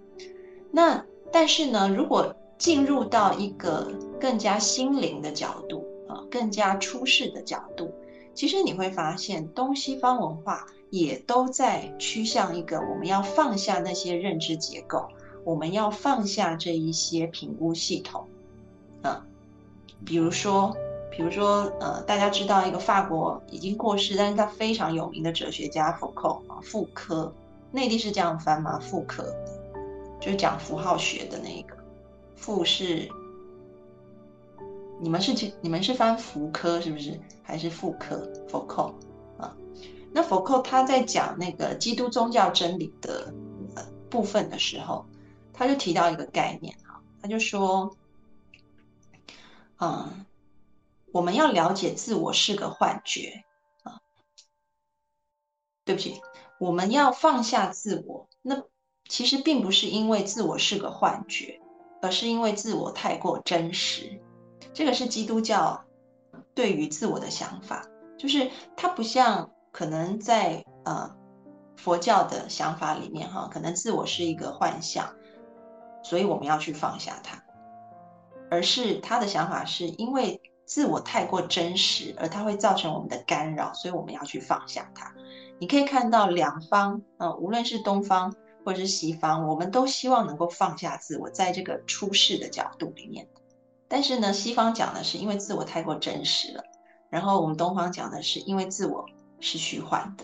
[0.72, 7.92] 那但是呢，如果进入到一个更加心灵的角度啊，更加出世的角度，
[8.34, 15.08] 其实你会发现东西方文化也都在趋向一个我们要放下那些认知结构，
[15.44, 18.28] 我们要放下这一些评估系统。
[19.04, 19.22] 嗯，
[20.06, 20.76] 比如说，
[21.12, 27.32] 比如说，呃，大家知道一个法国已经过世，但是他非常有名的哲学家福寇啊，妇科，
[27.72, 28.80] 内地是这样翻吗？
[28.80, 29.36] 妇科，
[30.20, 31.76] 就是讲符号学的那一个，
[32.36, 33.08] 妇是，
[35.04, 37.20] 你们是去你们是翻福科是不是？
[37.44, 38.26] 还是妇科？
[38.48, 38.98] 福寇
[39.38, 39.54] 啊，
[40.14, 43.34] 那福寇他在讲那个基督宗教真理的
[44.10, 45.06] 部分的时候，
[45.52, 47.96] 他就提到一个概念哈，他就说。
[49.80, 50.26] 嗯，
[51.12, 53.44] 我们要了解自我是个幻觉
[53.84, 54.00] 啊。
[55.84, 56.22] 对不起，
[56.58, 58.30] 我们要放下自我。
[58.42, 58.64] 那
[59.10, 61.60] 其实并不是因为自我是个幻觉，
[62.02, 64.22] 而是因为自我太过真实。
[64.74, 65.84] 这个是基督教
[66.54, 67.86] 对于自我的想法，
[68.18, 71.16] 就是它不像可能在呃
[71.78, 75.14] 佛教的想法里面哈，可能自我是一个幻象，
[76.04, 77.42] 所以我们要去放下它。
[78.52, 85.12] 而是他的想法是因为自我太过真实，而它会造成我们的干扰，所以我们要去放下它。
[85.60, 88.32] 你可以看到两方，呃，无论是东方
[88.64, 93.28] 或者是西方，我们都希望能够放下自我，在这个出世的角度里面。
[93.94, 96.64] 但是呢，西方讲的是因为自我太过真实了，
[97.12, 99.06] 然后我们东方讲的是因为自我
[99.40, 100.24] 是虚幻的。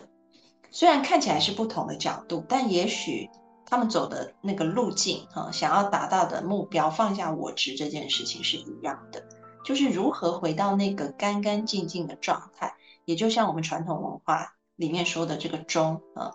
[0.71, 3.29] 虽然看起来是不同的角度，但也许。
[3.71, 9.23] 他们走的那个路径，哈，想要达到的目标，放下我执这件事情是一样的，
[9.63, 12.73] 就是如何回到那个干干净净的状态，
[13.05, 16.31] 也就像我们传统文化里面说的这个中，啊，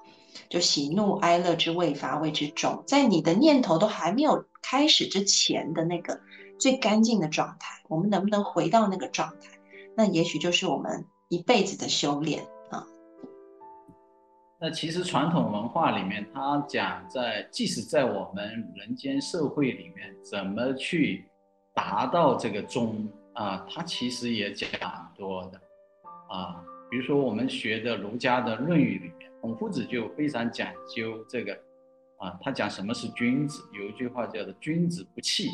[0.48, 6.20] 就喜怒哀乐之未发谓之中，在你的念头都还没有开始之前的那个
[6.58, 9.50] 最干净的状态，我们能不能回到那个状态？
[9.96, 12.84] 那也许就是我们一辈子的修炼啊。
[14.58, 21.26] 那其实传统文化里面，他讲在即使在我们人间社会里面，怎么去
[21.74, 23.66] 达到这个中啊？
[23.68, 25.60] 他其实也讲很多的
[26.28, 26.62] 啊。
[26.90, 31.52] 比如说我们学的儒家的《论语》里面，孔夫子就非常讲究这个
[32.18, 32.38] 啊。
[32.40, 33.62] 他讲什么是君子？
[33.72, 35.48] 有一句话叫做“君子不器”，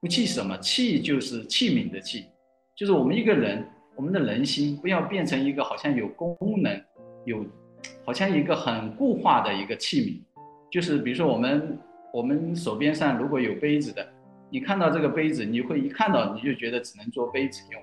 [0.00, 0.56] 不器什么？
[0.58, 2.26] 器就是器皿的器，
[2.74, 6.82] 就是我们一个人，我们的人心不要变成一个好像有功能
[7.24, 7.44] 有。
[8.04, 10.20] 好像一个很固化的一个器皿，
[10.70, 11.78] 就是比如说我们
[12.12, 14.06] 我们手边上如果有杯子的，
[14.50, 17.82] 你看到这个杯子，你会一看到你就觉得只能做杯子用，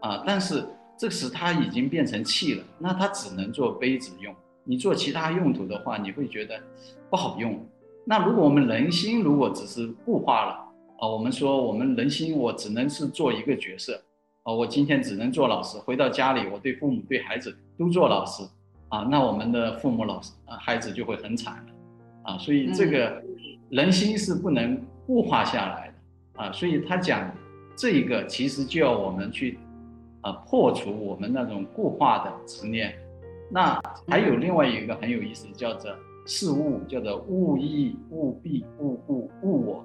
[0.00, 0.62] 啊，但是
[0.98, 4.34] 这时它已经变成器了，那它只能做杯子用。
[4.62, 6.60] 你做其他用途的话，你会觉得
[7.08, 7.58] 不好用。
[8.04, 10.68] 那如果我们人心如果只是固化了
[11.00, 14.00] 啊，我们说我们人心我只能是做一个角色，
[14.44, 18.44] 啊，我今天只能做老师，回到家里我对父母对孩子都做老师。
[18.90, 23.22] 啊，那我们的父母、老师、啊孩子就会很惨了，啊，所以这个
[23.68, 25.94] 人心是不能固化下来
[26.34, 27.32] 的，啊，所以他讲
[27.76, 29.60] 这一个其实就要我们去，
[30.22, 32.92] 啊，破除我们那种固化的执念。
[33.48, 35.88] 那还有另外一个很有意思，叫做
[36.26, 39.84] 事物，叫做物意、物必、物故、物我，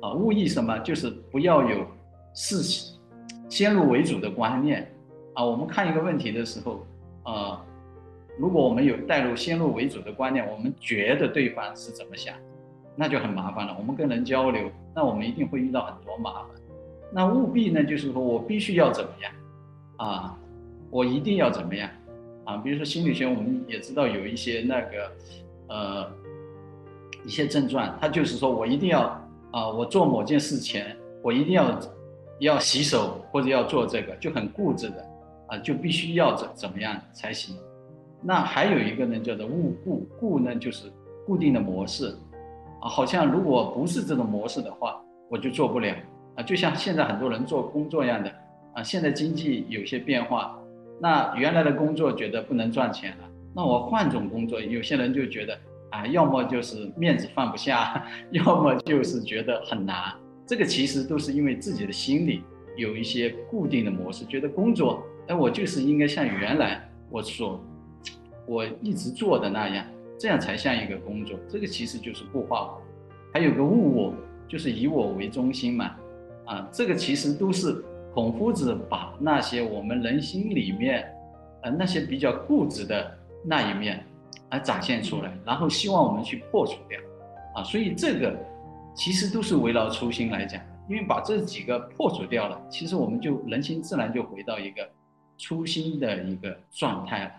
[0.00, 0.78] 啊，物意什么？
[0.80, 1.86] 就是不要有
[2.34, 2.98] 事情
[3.48, 4.90] 先入为主的观念，
[5.34, 6.86] 啊，我们看一个问题的时候，
[7.22, 7.64] 啊。
[8.38, 12.34] 如果我们有带入先入为主的观念，我们觉得对方是怎么想，
[12.96, 13.76] 那就很麻烦了。
[13.78, 16.46] 我们跟人交流，那我们一定会遇到很多麻烦。
[17.12, 19.32] 那务必呢，就是说我必须要怎么样
[19.98, 20.38] 啊？
[20.90, 21.90] 我一定要怎么样
[22.46, 22.56] 啊？
[22.56, 25.12] 比如说心理学，我们也知道有一些那个
[25.68, 26.10] 呃
[27.26, 29.20] 一些症状，它就是说我一定要
[29.52, 31.80] 啊，我做某件事前，我一定要
[32.38, 35.06] 要洗手或者要做这个，就很固执的
[35.48, 37.56] 啊，就必须要怎怎么样才行。
[38.22, 40.92] 那还有一个呢，叫做物固固呢，就是
[41.26, 42.16] 固定的模式，
[42.80, 45.94] 啊，好像如果不是这种模式的话，我就做不了
[46.36, 46.42] 啊。
[46.42, 48.30] 就像现在很多人做工作一样的
[48.74, 50.58] 啊，现在经济有些变化，
[51.00, 55.58] 那原来的工作觉得不能赚钱了，那我换种工作，有些人就觉得
[55.90, 60.12] 啊，要么就是面子放不下， 要么就是觉得很难。
[60.46, 62.42] 这个其实都是因为自己的心里
[62.76, 67.60] 有一些固定的模式，觉得工作，哎，我就是应该像原来我所。
[68.46, 69.86] 我一直做的那样，
[70.18, 71.38] 这样才像一个工作。
[71.48, 72.82] 这个其实就是固化我。
[73.32, 74.14] 还有个物我，
[74.48, 75.94] 就是以我为中心嘛。
[76.46, 81.08] 啊，这个其实都是孔夫子把那些我们人心里面，
[81.62, 84.04] 呃，那些比较固执的那一面，
[84.50, 87.00] 啊展现出来，然后希望我们去破除掉，
[87.54, 88.36] 啊，所以这个
[88.94, 94.88] 其实都是围绕初心来讲的，因为把这几个破除掉了，其实我们就人心自然就回到一个
[95.38, 97.30] 初心的一个状态了，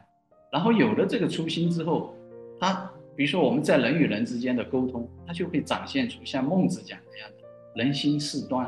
[0.52, 2.16] 然后有了这个初心之后，
[2.60, 8.66] 它比如说我们在人与人之间的沟通，它就会展现出像孟子讲那样的人心似端。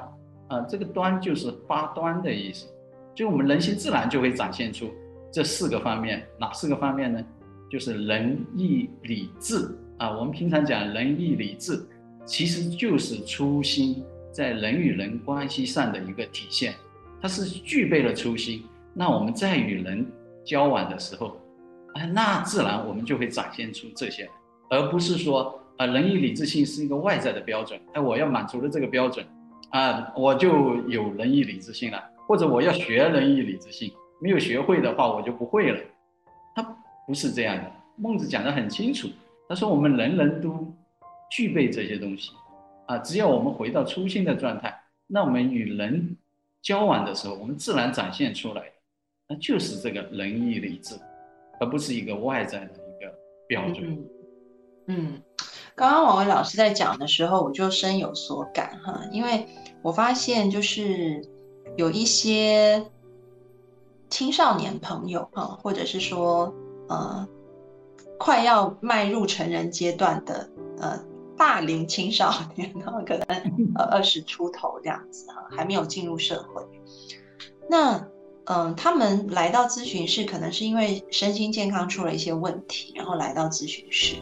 [0.50, 2.68] 啊，这个端就是发端的意思，
[3.16, 4.92] 就我们人心自然就会展现出
[5.32, 7.26] 这四个方面，哪四个方面呢？
[7.74, 10.16] 就是仁义礼智啊。
[10.16, 11.84] 我们平常讲仁义礼智，
[12.24, 16.76] 其实就是初心在人与人关系上的一个体现。
[17.20, 20.06] 它是具备了初心，那我们在与人
[20.46, 21.36] 交往的时候，
[21.96, 24.30] 哎，那自然我们就会展现出这些，
[24.70, 29.26] 而不是说啊，仁义礼智信是一个外在的标准，哎，我要满足了这个标准。
[29.72, 35.80] 啊，我就有仁义礼智信了，或者我要学仁义礼智信，没有学会的话，我就不会了。
[37.08, 39.08] 不是这样的，孟子讲得很清楚，
[39.48, 40.74] 他说我们人人都
[41.30, 42.32] 具备这些东西，
[42.88, 44.74] 啊，只要我们回到初心的状态，
[45.08, 46.18] 那我们与人
[46.62, 48.64] 交往的时候，我们自然展现出来，
[49.28, 50.96] 那就是这个仁义礼智，
[51.60, 53.14] 而不是一个外在的一个
[53.48, 54.06] 标准。
[54.88, 55.22] 嗯。
[55.76, 59.48] 刚刚王伟老师在讲的时候，我就深有所感哈，因为
[59.82, 61.28] 我发现就是
[61.78, 62.86] 有一些
[64.08, 66.54] 青少年朋友啊，或者是说
[66.88, 67.28] 呃
[68.18, 71.00] 快要迈入成人阶段的呃
[71.38, 72.74] 大龄青少年，
[73.06, 73.26] 可能
[73.76, 76.64] 呃二十出头这样子哈，还没有进入社会。
[77.70, 78.08] 那
[78.46, 84.18] 嗯，他们来到咨询室，可能是因为身心健康出了一些问题，然后来到咨询室。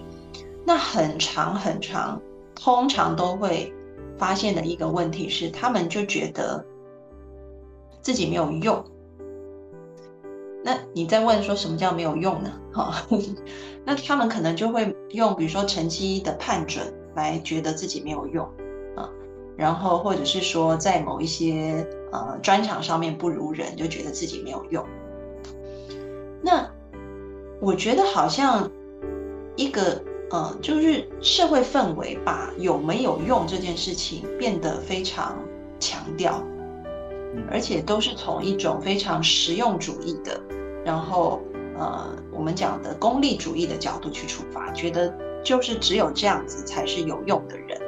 [0.63, 2.21] 那很长很长，
[2.53, 3.73] 通常都会
[4.19, 6.63] 发现的一个问题是，他们就觉得
[8.03, 8.85] 自己没有用。
[10.63, 12.51] 那你在问说什么叫没有用呢？
[12.71, 13.07] 哈，
[13.85, 18.45] 那他们可能就会用，比如说成绩的判准来觉得自己没有用
[18.95, 19.09] 啊，
[19.57, 24.85] 然后或者是说在某一些呃专长上面不如人，就觉得自己没有用。
[26.41, 26.69] 那
[27.59, 28.69] 我觉得好像
[29.55, 30.01] 一个。
[30.33, 35.37] 呃，就是社会氛围把有没有用这件事情变得非常
[35.77, 36.41] 强调，
[37.49, 40.39] 而且都是从一种非常实用主义的，
[40.85, 41.41] 然后
[41.77, 45.13] 呃，我们讲的功利主义的角度去出发，觉得
[45.43, 47.79] 就是只有这样子才是有用的人。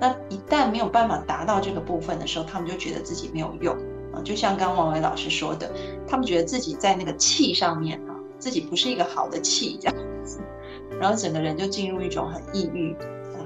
[0.00, 3.74] 那一旦没有办法达到这个部分的时候，他们就觉得自己没有用
[4.12, 4.20] 啊。
[4.24, 5.70] 就像刚王伟老师说的，
[6.06, 10.40] 他们觉得自己在那个气上面啊，自己不是一个好的气这样子。
[11.00, 12.96] 然后整个人就进入一种很抑郁、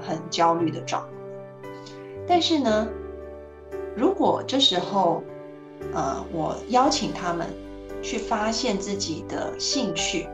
[0.05, 1.69] 很焦虑的状态。
[2.27, 2.87] 但是呢，
[3.95, 5.23] 如果这时候，
[5.93, 7.47] 呃，我邀请他们
[8.01, 10.27] 去发现自己的兴趣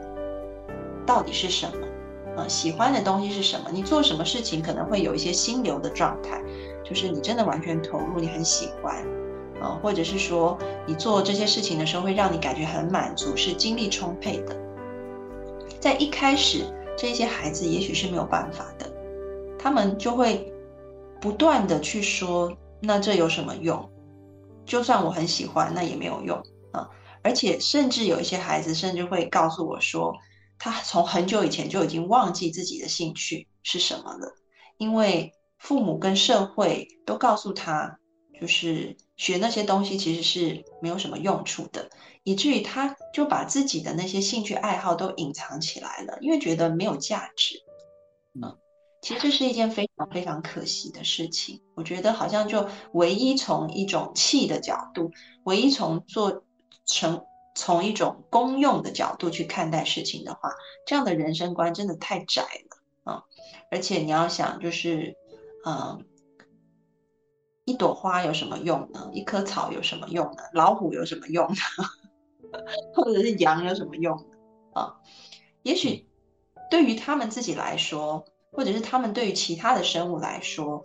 [1.06, 1.88] 到底是什么，
[2.38, 3.70] 呃，喜欢的东西是什么？
[3.72, 6.42] 你做什么事情可能会有一些心流的状态，
[6.84, 9.06] 就是你真的完全投入，你很喜欢，
[9.62, 14.56] 呃，或者是说你做这些事情的时候会让你感觉很满足，是精力充沛的。
[15.80, 16.64] 在一开始。
[16.98, 18.90] 这些孩子也许是没有办法的，
[19.60, 20.50] 他们就会
[21.20, 23.90] 不断的去说：“那这有什么用？
[24.66, 26.38] 就算我很喜欢，那也没有用
[26.72, 26.90] 啊！”
[27.24, 30.14] 而且，甚至有一些孩子甚至会告诉我说
[30.60, 34.32] ：“他从很久以前就已经忘记自己的兴趣是什么了，
[34.78, 37.98] 因为父母跟社会都告诉他，
[38.40, 41.90] 就是学那些东西其实是没有什么用处的。”
[42.28, 47.56] 以至于他就把自己的那些兴趣爱好都隐藏起来了，因为觉得没有价值。
[49.06, 51.62] 嗯，其实这是一件非常非常可惜的事情。
[51.76, 55.12] 我觉得好像就唯一从一种气的角度，
[55.44, 56.44] 唯一从做
[56.86, 60.50] 成从一种公用的角度去看待事情的话，
[60.88, 63.24] 这样的人生观真的太窄了啊！
[63.70, 65.16] 而且你要想，就是
[65.66, 66.04] 嗯，
[67.64, 69.12] 一朵花有什么用呢？
[69.14, 70.44] 一棵草有什么用呢？
[70.54, 71.56] 老虎有什么用呢？
[72.96, 74.18] 或者是羊有什么用
[74.74, 74.96] 啊？
[75.62, 76.08] 也许
[76.72, 78.26] 对于他们自己来说，
[78.56, 80.82] 或者是他们对于其他的生物来说，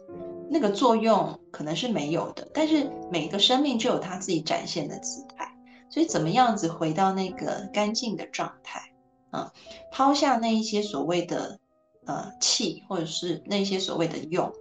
[0.51, 2.49] 那个作用可能是没有的。
[2.53, 5.55] 但是每个生命就有他自己展现的姿态，
[5.89, 8.93] 所以怎么样子回到那个干净的状态
[9.31, 9.53] 啊？
[9.93, 11.59] 抛下那一些所谓的
[12.07, 14.53] 呃气，或者是那些所谓的用，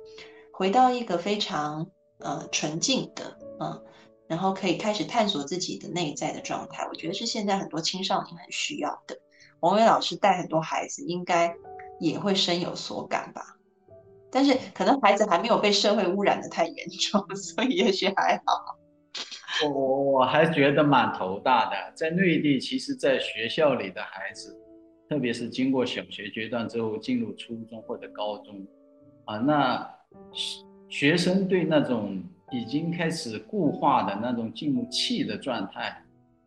[0.54, 1.88] 回到一个非常
[2.20, 3.84] 呃纯净的嗯。
[4.28, 9.18] 然后可以开始探索自己的内在的状态，我觉得是现在很多青少年很需要的。
[9.60, 11.52] 王伟老师带很多孩子，应该
[12.00, 13.42] 也会深有所感吧？
[14.32, 18.78] 但是可能孩子还没有被社会污染的太严重， 所以也许还好。
[19.64, 24.56] 我我我还觉得蛮头大的，在内地，其实，在学校里的孩子，
[25.10, 28.66] 特别是经过小学阶段之后进入初中或者高中，
[29.26, 29.90] 啊，那
[30.88, 36.04] 学生对那种已经开始固化的那种进入气的状态，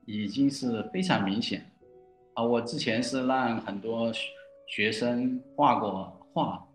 [0.06, 1.64] 已经是非常明显。
[2.34, 4.10] 啊，我之前是让很多
[4.74, 6.66] 学生画过画，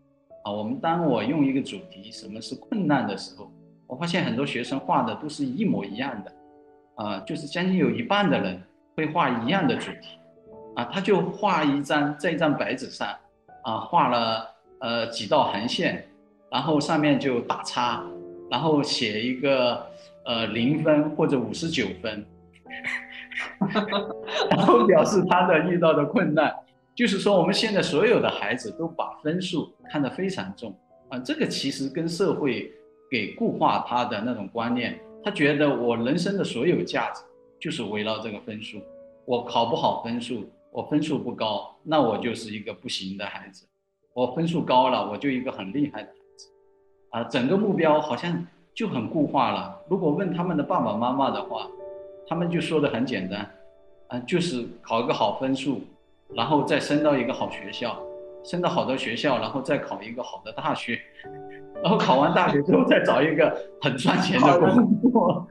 [0.43, 3.51] 啊，我们当我用一个主题什么是困难的时候。
[3.87, 6.31] 我发现很多学生画的都是一模一样的，
[6.93, 8.61] 啊，就是将近有一半的人
[8.95, 10.19] 会画一样的主题，
[10.75, 13.07] 啊，他就画一张在一张白纸上，
[13.63, 14.47] 啊，画了
[14.79, 16.05] 呃几道横线，
[16.51, 18.05] 然后上面就打叉，
[18.51, 19.83] 然后写一个
[20.23, 22.23] 呃零分或者五十九分，
[24.51, 26.55] 然后表示他的遇到的困难，
[26.97, 30.75] 就是说我们现在所有的孩子都把分数看得非常重，
[31.09, 32.73] 啊，这个其实跟社会。
[33.09, 37.21] 给固化他的那种观念，他觉得我人生的所有价值
[37.57, 38.81] 就是围绕这个分数。
[39.23, 40.43] 我考不好分数，
[40.73, 43.65] 我分数不高，那我就是一个不行的孩子；
[44.13, 46.49] 我分数高了，我就一个很厉害的孩子。
[47.11, 49.81] 啊，整个目标好像就很固化了。
[49.89, 51.65] 如果问他们的爸爸妈妈的话，
[52.27, 53.49] 他们就说的很简单，
[54.09, 55.79] 啊，就是考一个好分数，
[56.35, 57.97] 然后再升到一个好学校，
[58.43, 60.99] 升到好的学校，然后再考一个好的大学。
[61.83, 65.47] 然后考完大学之后再找一个很赚钱的工作，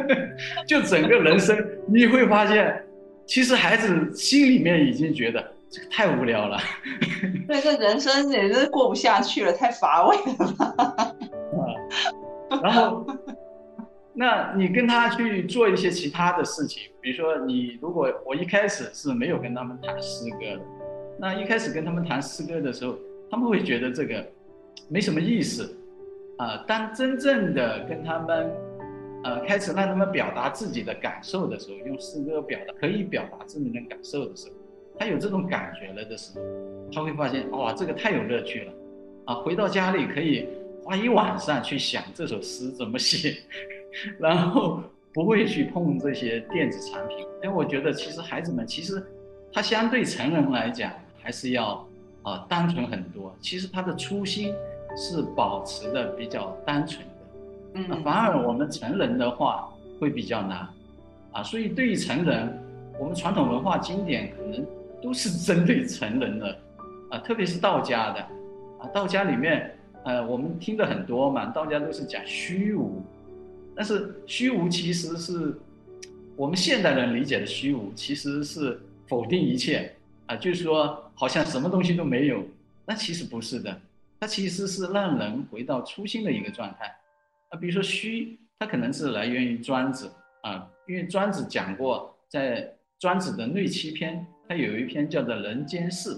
[0.66, 1.54] 就整个人生
[1.86, 2.82] 你会发现，
[3.26, 6.58] 其实孩子心里面已经觉得这个太无聊了，
[7.46, 10.46] 对，这人生也是过不下去了，太乏味了。
[10.78, 13.06] 啊，然后，
[14.16, 20.60] 那你跟他去做一些其他的事情，比如说你如果我一开始是没有跟他们谈诗歌的，
[21.20, 22.96] 那一开始跟他们谈诗歌的时候，
[23.30, 24.26] 他们会觉得这个。
[24.88, 25.76] 没什么意思，
[26.36, 28.52] 啊，当真正的跟他们，
[29.24, 34.54] 呃，开始让他们表达自己的感受的时候，用诗歌表达可以表达自己的感受的时候，
[34.96, 36.44] 他有这种感觉了的时候，
[36.92, 38.72] 他会发现哇，这个太有乐趣了，
[39.24, 40.46] 啊，回到家里可以
[40.84, 43.34] 花一晚上去想这首诗怎么写，
[44.18, 44.82] 然后
[45.12, 49.04] 不会去碰这些电子产品，因为我觉得其实孩子们其实
[49.52, 50.92] 他相对成人来讲
[51.22, 51.86] 还是要。
[52.26, 53.32] 啊，单纯很多。
[53.40, 54.52] 其实他的初心
[54.96, 57.14] 是保持的比较单纯的，
[57.74, 59.68] 嗯，反而我们成人的话
[60.00, 60.66] 会比较难，
[61.30, 62.52] 啊，所以对于成人，
[62.98, 64.66] 我们传统文化经典可能
[65.00, 66.58] 都是针对成人的，
[67.10, 68.18] 啊，特别是道家的，
[68.80, 69.72] 啊，道家里面，
[70.02, 73.04] 呃，我们听的很多嘛，道家都是讲虚无，
[73.76, 75.54] 但是虚无其实是
[76.34, 79.92] 我们现代人理解的虚无，其实是否定一切。
[80.28, 82.42] 啊，就是说，好像什么东西都没有，
[82.84, 83.80] 那其实不是的，
[84.18, 86.92] 它其实是让人回到初心的一个状态。
[87.50, 90.10] 啊，比如说虚，它可能是来源于庄子
[90.42, 96.14] 啊，因为庄子讲过，在庄子的内七篇，它有一篇叫做《人间事》，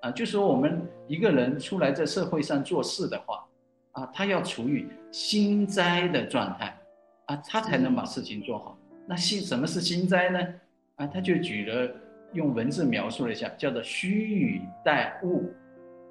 [0.00, 3.44] 啊，就说我们一个人出来在社会上做事的话，
[3.90, 6.74] 啊，他要处于心斋的状态，
[7.32, 8.76] 啊，他才能把事情做好。
[9.06, 10.38] 那心什么是心斋呢？
[10.96, 11.90] 啊，他就举了。
[12.34, 15.52] 用文字描述了一下，叫做虚与待物，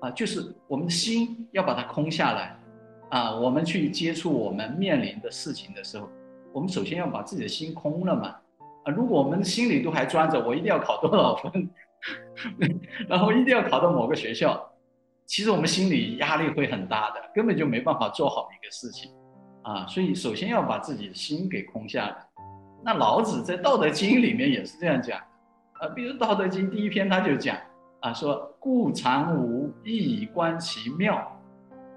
[0.02, 2.56] 啊，就是我们的心要把它空下来，
[3.10, 6.08] 啊，我们去接触我们面临的事情的时候，
[6.54, 8.36] 我们首先要把自己的心空了嘛，
[8.84, 11.68] 啊，如果我们心里都还装着我一定要考多少分，
[13.10, 14.64] 然后一定要考到某个学校，
[15.26, 19.12] 其实我们心里压力会很大的，根本就没办法做好一个事情，
[19.64, 22.16] 啊，所以首先要把自己的心给空下来。
[22.84, 25.20] 那老子在《道德经》里面也是这样讲。
[25.74, 27.58] 啊，比如《道德经》第一篇，他就讲
[28.00, 31.32] 啊，说故常无，亦以观其妙。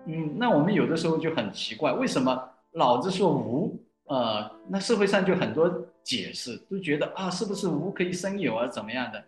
[0.07, 2.43] 嗯，那我们有的时候就很奇怪，为什么
[2.73, 3.79] 老子说无？
[4.07, 5.71] 呃，那社会上就很多
[6.03, 9.25] 解释，都觉得啊，是不是无可以生有啊，怎么样的？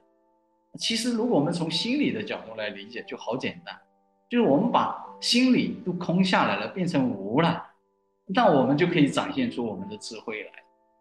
[0.79, 3.75] 其实，如果我们从心理的角度来理解，就好简单，
[4.29, 7.66] 就是我们把心理都空下来了，变成无了，
[8.27, 10.51] 那我们就可以展现出我们的智慧来。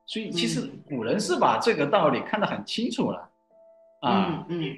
[0.06, 3.30] 所以，其实古人是把这个道理看得很清楚了。
[4.06, 4.78] 嗯嗯，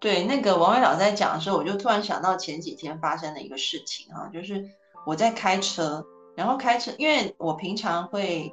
[0.00, 4.68] 对，那个王伟老师在讲的时候，我就突然想到前几天发生的一个事情啊，就是
[5.06, 6.04] 我在开车，
[6.36, 8.52] 然后开车，因为我平常会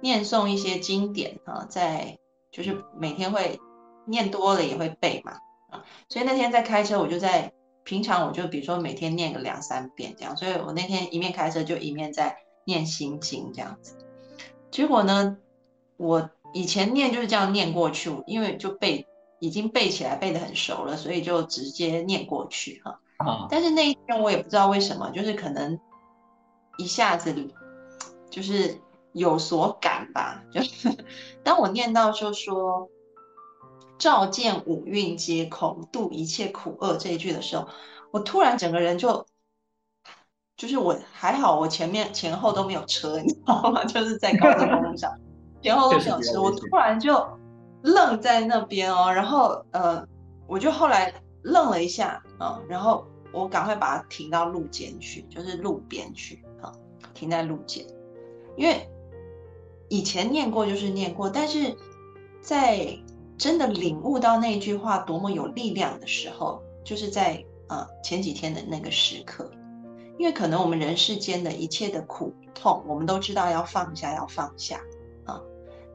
[0.00, 2.18] 念诵一些经典啊，在
[2.50, 3.60] 就是每天会
[4.06, 5.32] 念多了也会背嘛
[5.68, 7.52] 啊，所以那天在开车，我就在
[7.84, 13.96] 平常我就比如说每天念个两三遍这样，所以我那天一面开车就一面在念心经这样子，
[14.70, 15.36] 结果呢，
[15.96, 16.30] 我。
[16.54, 19.06] 以前念就是这样念过去，因为就背
[19.40, 23.00] 已经背起来，背得很熟了，所以就直接念过去哈。
[23.16, 25.80] 啊，但是那一天我也不知道为什么，就是可能
[26.76, 27.34] 一下子
[28.28, 28.78] 就是
[29.14, 30.44] 有所感吧。
[30.52, 30.90] 就是
[31.42, 32.86] 当我念到就说
[34.02, 37.68] “照见五蕴皆空，度一切苦厄”这一句的时候，
[38.10, 39.24] 我突然整个人就，
[40.56, 43.84] 就是我还好，我前面前后都没有车，你知道吗？
[43.86, 45.16] 就是在高速公路上，
[45.62, 47.24] 前后都没有车，我突然就
[47.82, 50.04] 愣在那边哦，然后呃，
[50.48, 53.06] 我就后来愣了一下啊，然后。
[53.34, 56.70] 我赶快把它停到路肩去，就是路边去啊，
[57.14, 57.82] 停在路肩。
[58.58, 58.86] 因为
[59.88, 61.74] 以前念过就是念过，但是
[62.42, 62.94] 在
[63.42, 69.50] 真的领悟到那句话多么有力量的时候，就是在啊前几天的那个时刻。
[70.16, 74.80] 因为可能我们人世间的一切的苦痛，我们都知道要放下，要放下
[75.24, 75.42] 啊。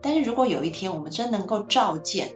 [0.02, 2.36] 但是如果有一天我们真能够照见，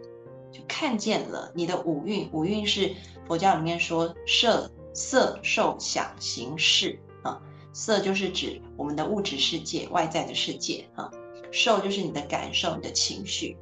[0.50, 2.96] 就看见了你的五蕴，五蕴是
[3.28, 4.72] 佛教里面说色。
[4.94, 7.42] 色、受、想、行、识啊，
[7.72, 11.10] 色就是指我们的物质世界、外在的世界啊。
[11.50, 13.58] 受就是你的感受、你的情绪。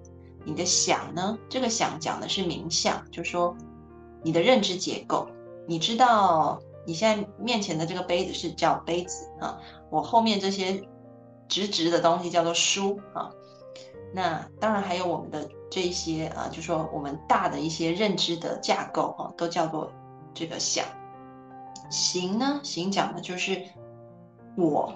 [0.50, 1.38] 你的想呢？
[1.48, 3.56] 这个想讲的是名相，就说
[4.24, 5.28] 你的认知结构。
[5.68, 9.60] 你知道你现在面前的这个杯子是叫杯子啊，
[9.92, 10.82] 我后面这些
[11.48, 13.30] 直直的东西叫做书啊。
[14.12, 19.92] 那当然还有我们的这一些啊，就说我们大的一些认知的架构哈，都叫做
[20.34, 20.84] 这个想。
[21.92, 22.60] 行呢？
[22.64, 23.62] 行讲的就是
[24.58, 24.92] 我，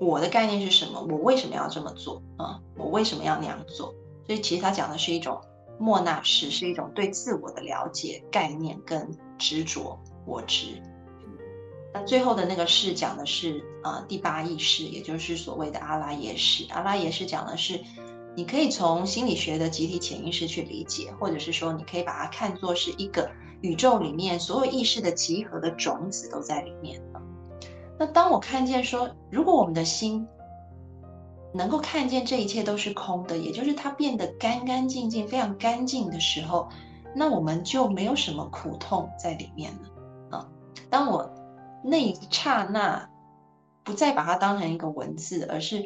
[0.00, 1.00] 我的概念是什么？
[1.08, 2.60] 我为什么要这么做啊？
[2.76, 3.94] 我为什么要那样做？
[4.26, 5.40] 所以其实他讲的是一种
[5.78, 9.08] 莫那式，是一种对自我的了解、概念跟
[9.38, 10.80] 执着我执。
[11.92, 16.64] 那最后的那个式讲的是啊第八意识，也就是所谓的阿拉耶识。
[16.72, 17.80] 阿拉耶识讲的是，
[18.34, 23.30] 你可以从心理学的集体潜意识去理解，或者是说你可以把它看作是一个。
[23.60, 27.00] 宇宙里面所有意识的集合的种子都在里面
[27.98, 30.28] 那当我看见说，如果我们的心
[31.54, 36.68] 能够看见这一切都是空的，也就是它变得干干净净、非常干净的时候，
[37.14, 40.48] 那我们就没有什么苦痛在里面了啊。
[40.90, 41.32] 当我
[41.84, 43.08] 那一刹那
[43.84, 45.84] 不再把它当成一个文字，而是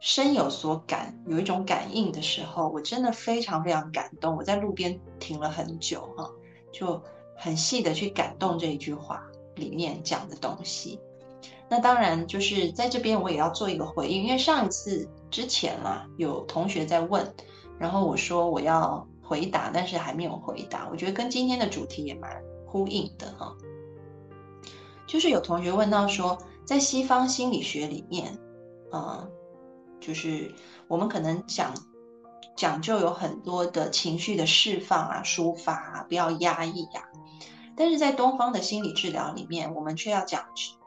[0.00, 4.36] 深有所感，有一种感应的时候，我真的非常非常感动。
[4.36, 6.28] 我在路边停了很久哈。
[6.72, 7.00] 就
[7.36, 9.22] 很细的去感动这一句话
[9.54, 10.98] 里面讲的东西。
[11.68, 17.34] 那当然就是在这边我也要做一个回应，因为上一次之前啦，有同学在问，
[17.78, 20.88] 然后我说我要回答，但是还没有回答。
[20.90, 23.54] 我觉得跟今天的主题也蛮呼应的哈。
[25.06, 28.38] 就是有同学问到说，在西方心理学里面，
[28.92, 29.30] 嗯，
[30.00, 30.54] 就是
[30.88, 31.72] 我们可能讲。
[32.56, 37.02] 讲究有很多的情绪的释放啊、抒发啊，不要压抑呀。
[37.76, 40.44] 但是在东方的心理治疗里面，我们却要讲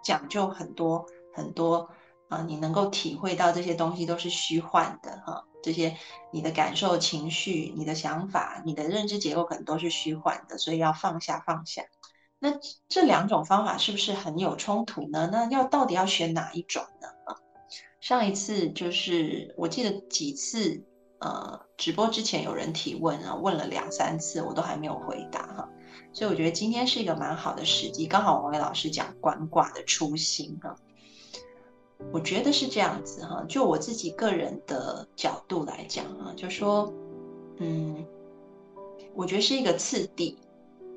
[0.08, 1.89] 讲究很多很多
[2.30, 5.43] 啊，你能够体会到这些东西都是虚幻的哈。
[5.62, 5.97] 这些
[6.32, 11.84] 你的感受、情绪、你的想法、你的认知结构可能都是虚幻的，所以要放下放下。
[12.39, 12.53] 那
[12.88, 15.28] 这两种方法是不是很有冲突呢？
[15.30, 17.10] 那要到底要选哪一种呢？
[17.26, 17.36] 啊，
[17.99, 20.86] 上一次就是我记得几次。
[21.20, 25.68] 呃，直播之前有人提问啊，问了两三次，我都还没有回答哈，
[26.14, 30.76] 所以我觉得今天是一个蛮好的时机，刚好王伟老师讲观卦的初心哈，
[32.12, 36.91] 我觉得是这样子哈，就我自己个人的角度来讲啊，就说，
[37.58, 38.06] 嗯，
[39.14, 40.36] 我觉得是一个次第，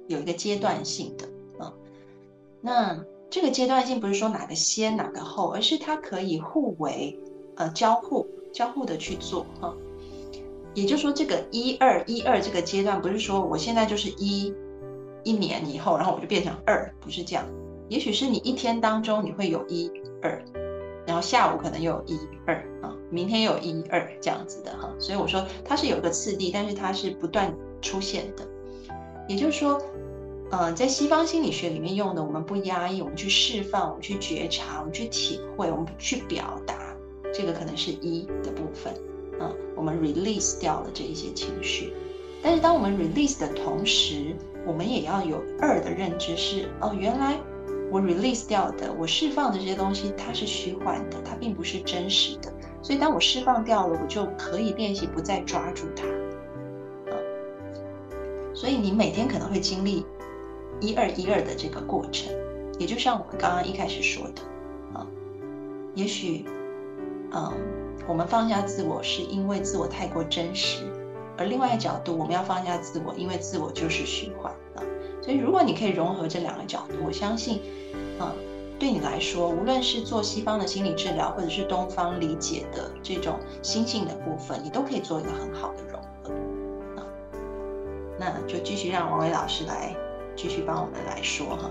[0.09, 1.28] 有一个阶段性的
[1.62, 1.72] 啊，
[2.61, 7.18] 那这个阶段性不是说哪个先哪个后，而是它可以互为
[7.57, 9.74] 呃交互交互的去做哈。
[10.72, 14.55] 也就是说，这个一二一二这个阶段，不是说我现在就是一
[15.24, 17.44] 一年以后，然后我就变成二，不是这样。
[17.88, 19.90] 也许是你一天当中你会有一
[20.22, 20.42] 二，
[21.06, 24.88] 然后下午可能又有一二啊，明天又有一二这样子的哈。
[24.98, 28.46] 所以我说它是有一个次第，但是它是不断出现的。
[29.28, 29.80] 也就是说，
[30.50, 36.94] 呃，在西方心理学里面用的，我们不压抑，我们去释放，我们去觉察，我们去体会，我们去表达，
[37.32, 38.92] 这个可能是一的部分。
[39.40, 41.92] 嗯，我们 release 掉了这一些情绪，
[42.43, 44.34] 但是当我们 release 的同时，
[44.66, 47.38] 我们也要有二的认知，是哦，原来
[47.91, 52.53] 我 release 掉的，我释放的这些东西，它是虚幻的，它并不是真实的。
[52.82, 56.07] 所以当我释放掉了，我就可以练习不再抓住它。
[57.12, 57.14] 啊，
[58.55, 60.07] 所以你每天可能会经历
[60.80, 62.32] 一二一二的这个过程，
[62.78, 64.43] 也就像我们刚刚一开始说的，
[64.99, 65.07] 啊，
[65.95, 66.45] 也许，
[67.32, 67.53] 嗯。
[68.09, 70.82] 我们放下自我，是因为自我太过真实；
[71.41, 74.84] 而另外一个角度，我们要放下自我，因为自我就是虚幻啊。
[75.22, 77.62] 所以如果你可以融合这两个角度，我相信，
[78.20, 78.30] 嗯，
[78.78, 87.01] 对你来说，无论是做西方的心理治疗，或者是东方理解的这种心性的部分，你都可以做一个很好的融合。
[87.01, 87.07] 啊，
[88.18, 89.97] 那就继续让王伟老师来
[90.36, 91.70] 继续帮我们来说哈。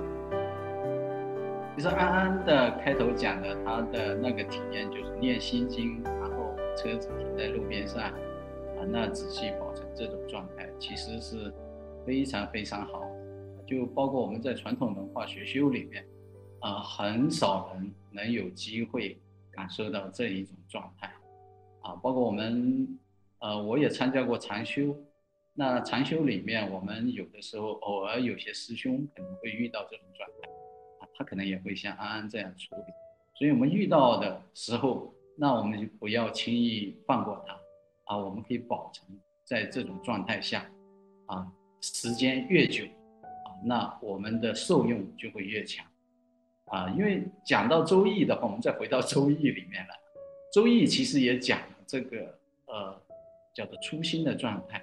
[1.75, 8.01] 其实安安的开头讲的他的那个体验，就是念心经，然后车子停在路边上，
[8.85, 11.53] 那仔细保存这种状态，其实是
[12.05, 13.03] 非常非常好。
[13.67, 16.03] 就包括我们在传统文化学修里面，
[16.59, 19.15] 啊，很少人能有机会
[19.51, 21.13] 感受到这一种状态，
[21.81, 22.97] 啊，包括我们，
[23.37, 24.95] 呃，我也参加过禅修，
[25.53, 30.49] 那禅修里面，我们有的时候偶尔有些师兄可能会遇到这种状态，
[30.99, 32.81] 啊，他可能也会像安安这样处理，
[33.37, 37.55] 所以我们遇到的时候，那我们就不要轻易放过他，
[38.09, 39.07] 啊，我们可以保存
[39.45, 40.65] 在这种状态下，
[41.27, 41.47] 啊，
[41.79, 42.83] 时间越久。
[42.83, 45.85] 啊那我们的受用就会越强，
[46.67, 49.95] 啊，因为讲到周易的话，我们再回到周易里面来，
[50.53, 53.01] 周易其实也讲这个呃
[53.53, 54.81] 叫做初心的状态，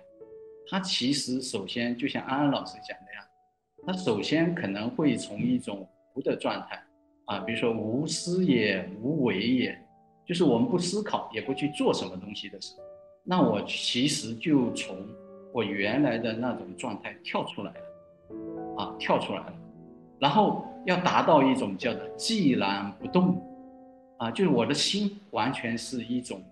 [0.69, 3.27] 它其实首先就像安安老师讲的呀，
[3.87, 6.79] 它首先可能会从一种无的状态
[7.25, 9.77] 啊，比如说无思也无为也，
[10.27, 12.85] 就是我们不思考也不去做什么东西的时候，
[13.27, 14.97] 那我其实就从
[15.53, 17.81] 我原来的那种状态跳出来了。
[18.77, 19.55] 啊，跳出来了，
[20.19, 23.43] 然后要达到一种叫做寂然不动，
[24.19, 26.43] 啊，就是我的心完全是一种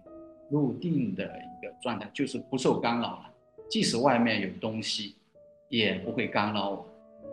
[0.49, 3.31] 入定的一个状态，就是不受干扰了，
[3.69, 5.17] 即使外面有东西，
[5.69, 6.87] 也不会干扰我。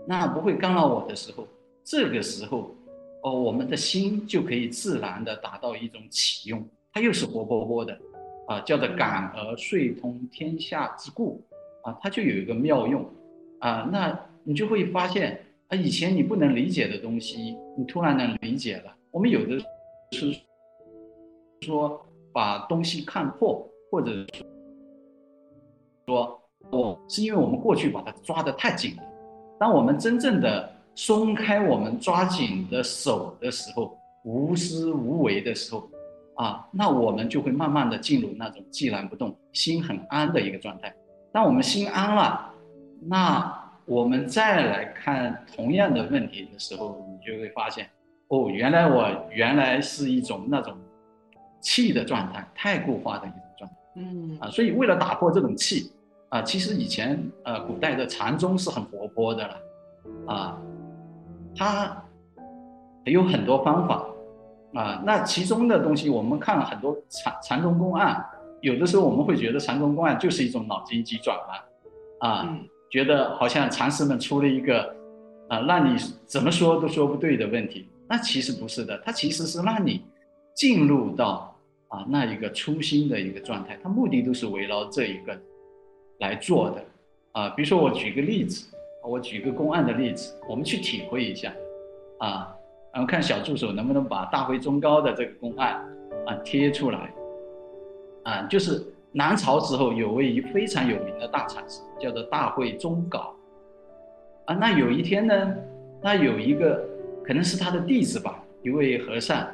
[0.05, 1.47] 那不会干扰我的时候，
[1.85, 2.75] 这个时候，
[3.23, 6.61] 哦，我们的心就可以自然的达到一种启用，
[6.91, 7.97] 它又是活泼泼的，
[8.47, 11.41] 啊，叫做感而遂通天下之故，
[11.83, 13.05] 啊，它就有一个妙用，
[13.59, 14.19] 啊，那。
[14.43, 18.91] 你就会发现，啊，以前你不能理解的东西，你突然能理解了。
[19.11, 19.63] 我们有的
[20.13, 20.35] 是
[21.61, 24.25] 说把东西看破，或者
[26.07, 29.03] 说，哦，是因为我们过去把它抓得太紧了。
[29.59, 35.87] 当我们真正的松开我们抓紧的手的时候，无私无为的时候，
[36.41, 40.93] 啊，那我们就会慢慢的进入那种寂然不动、心很安的一个状态。
[41.31, 42.53] 当我们心安了，
[43.01, 43.61] 那。
[43.85, 47.89] 我们再来看同样的问题的时候，你就会发现，
[48.29, 50.77] 哦，原来我原来是一种那种
[51.59, 53.77] 气的状态，太固化的一种状态。
[53.95, 55.91] 嗯啊，所以为了打破这种气
[56.29, 59.57] 啊，其实以前呃古代的禅宗是很活泼的了，
[60.27, 60.57] 啊，
[61.55, 62.03] 它
[63.05, 64.05] 有很多方法
[64.73, 65.01] 啊。
[65.05, 68.25] 那其中的东西，我们看了很多禅禅宗公案，
[68.61, 72.57] 有的时候我们会觉得禅宗公案就是一种脑筋急转弯，啊。
[72.91, 74.93] 觉得好像禅师们出了一个，
[75.47, 77.87] 啊，让你怎么说都说不对的问题。
[78.05, 80.03] 那其实不是的，它其实是让你
[80.53, 81.55] 进入到
[81.87, 83.79] 啊那一个初心的一个状态。
[83.81, 85.39] 它目的都是围绕这一个
[86.19, 86.83] 来做的。
[87.31, 88.67] 啊，比如说我举个例子，
[89.07, 91.53] 我举个公案的例子，我们去体会一下。
[92.19, 92.53] 啊，
[92.93, 95.73] 然后看小助手能不能把大会中高的这个公案
[96.25, 97.11] 啊贴出来。
[98.23, 98.85] 啊，就是。
[99.13, 103.19] 南朝时候有位非常有名的大禅师，叫做大慧宗杲。
[104.45, 105.53] 啊，那有一天呢，
[106.01, 106.81] 那有一个
[107.21, 109.45] 可能是他的弟子吧，一位和尚，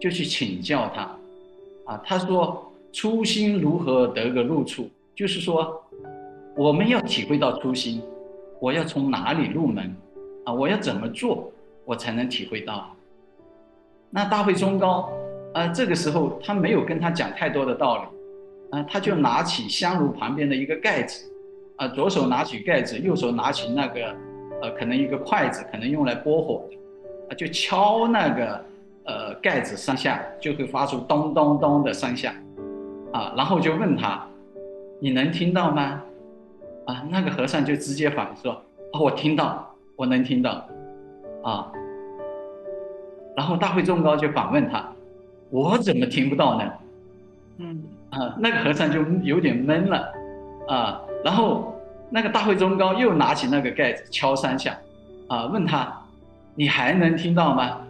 [0.00, 1.02] 就去请教他。
[1.84, 4.90] 啊，他说初心如何得个入处？
[5.14, 5.80] 就是说，
[6.56, 8.02] 我们要体会到初心，
[8.58, 9.94] 我要从哪里入门？
[10.44, 11.52] 啊，我要怎么做，
[11.84, 12.94] 我才能体会到？
[14.10, 15.10] 那大慧宗高，
[15.52, 18.08] 啊，这个时候他没有跟他讲太多的道理。
[18.70, 21.30] 啊，他就拿起香炉旁边的一个盖子，
[21.76, 24.16] 啊，左手拿起盖子，右手拿起那个，
[24.60, 26.76] 呃，可能一个筷子，可能用来拨火的，
[27.28, 28.64] 啊，就敲那个，
[29.04, 32.34] 呃，盖子上下，就会发出咚咚咚的声响，
[33.12, 34.26] 啊，然后就问他，
[34.98, 36.02] 你能听到吗？
[36.86, 38.60] 啊，那个和尚就直接反说，
[38.92, 40.66] 哦，我听到，我能听到，
[41.44, 41.70] 啊，
[43.36, 44.84] 然后大会众高就反问他，
[45.50, 46.72] 我怎么听不到呢？
[47.58, 47.84] 嗯。
[48.10, 50.12] 啊，那个和尚就有点闷了，
[50.68, 51.74] 啊，然后
[52.10, 54.78] 那个大会众高又拿起那个盖子敲三下，
[55.26, 55.92] 啊，问他，
[56.54, 57.80] 你还能听到吗？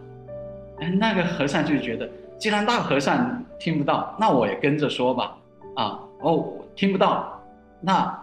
[0.81, 5.37] 哎，那个和尚就觉得，既然大和尚听不到，那我也跟着说吧，
[5.77, 7.39] 啊，哦，听不到，
[7.83, 8.19] 那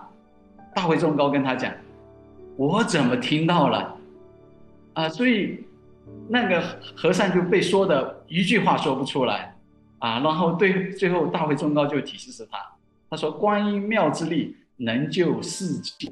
[0.73, 1.71] 大会众高跟他讲，
[2.57, 3.95] 我怎么听到了？
[4.93, 5.63] 啊，所以
[6.27, 6.61] 那个
[6.95, 9.55] 和尚就被说的一句话说不出来。
[9.99, 12.57] 啊，然后对，最后大会中高就提示是他，
[13.07, 16.11] 他说观音妙之力能救世界，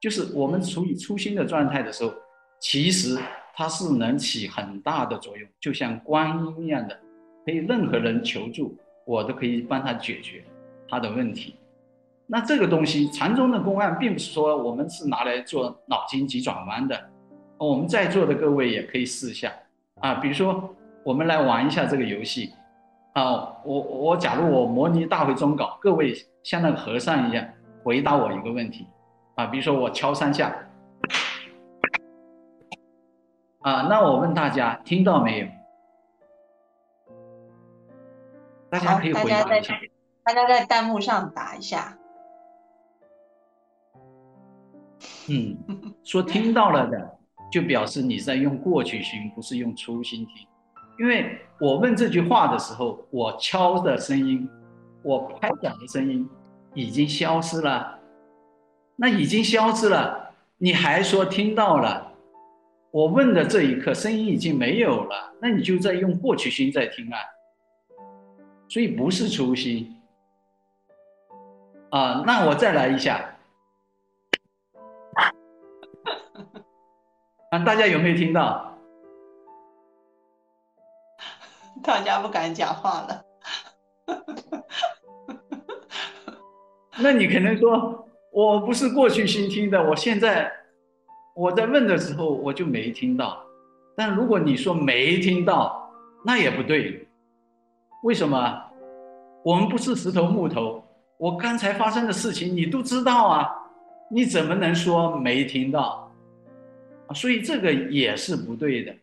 [0.00, 2.12] 就是我们处于初心的状态的时候，
[2.58, 3.16] 其实
[3.54, 6.98] 它是能起很大的作用，就像观音一样的，
[7.44, 8.76] 可以任何人求助，
[9.06, 10.42] 我都可以帮他解决
[10.88, 11.54] 他的问题。
[12.26, 17.08] 那这个东西禅宗的公案，并不是说我们是拿来做脑筋急转弯的，
[17.58, 19.52] 我们在座的各位也可以试一下
[20.00, 22.52] 啊，比如说我们来玩一下这个游戏
[23.14, 27.46] 啊，我我假如我模拟大会中稿，各位像那个和尚一样
[27.82, 28.86] 回答我一个问题
[29.36, 30.54] 啊，比如说我敲三下
[33.60, 35.46] 啊，那我问大家听到没有？
[38.68, 39.74] 大家可以回答一下，
[40.24, 41.96] 大家在弹幕上打一下。
[45.30, 45.56] 嗯，
[46.02, 47.18] 说听到了的，
[47.50, 50.46] 就表示你在用过去心，不是用初心听。
[50.98, 54.48] 因为我问这句话的时候，我敲的声音，
[55.02, 56.28] 我拍掌的声音
[56.74, 57.98] 已经消失了。
[58.96, 62.12] 那已经消失了，你还说听到了？
[62.90, 67.18] 我问的这一刻，声音已经没有了，那你就在用过去心在听啊。
[68.68, 69.94] 所以不是初心
[71.90, 72.24] 啊。
[72.26, 73.35] 那我再来一下。
[77.56, 78.76] 啊，大家有没有听到？
[81.82, 83.22] 大家不敢讲话了。
[86.98, 90.52] 那你可能说，我不是过去新听的，我现在
[91.34, 93.42] 我在问的时候我就没听到。
[93.96, 95.90] 但如果你说没听到，
[96.26, 97.08] 那也不对。
[98.02, 98.62] 为什么？
[99.42, 100.84] 我们不是石头木头，
[101.16, 103.50] 我刚才发生的事情你都知道啊，
[104.10, 106.05] 你怎么能说没听到？
[107.08, 108.94] 啊，所以这个也是不对的。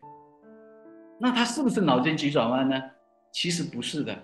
[1.18, 2.82] 那他是不是脑筋急转弯呢？
[3.32, 4.16] 其实不是的。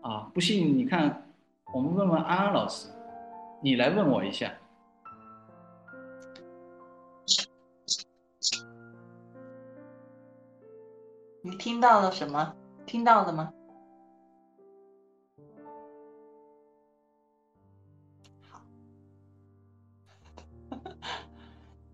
[0.00, 1.28] 啊，不信你看，
[1.74, 2.88] 我们问问安安老师，
[3.60, 4.52] 你来问我一下。
[11.42, 12.54] 你听到了什么？
[12.86, 13.52] 听到了吗？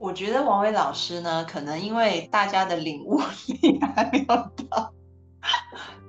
[0.04, 4.26] 我觉得王伟老师呢，可能因为大家的领悟 力还没有
[4.68, 4.92] 到，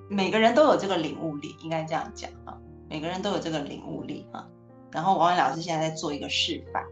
[0.10, 4.46] 每个人都有这个领悟力，应该这样讲啊，每个人都有这个领悟力啊。
[4.92, 6.84] 然后王伟老师现在在做一个示范，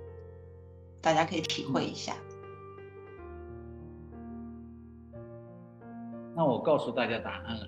[1.02, 2.16] 大家可以体会一下。
[6.34, 7.68] 那我告诉大家答案了，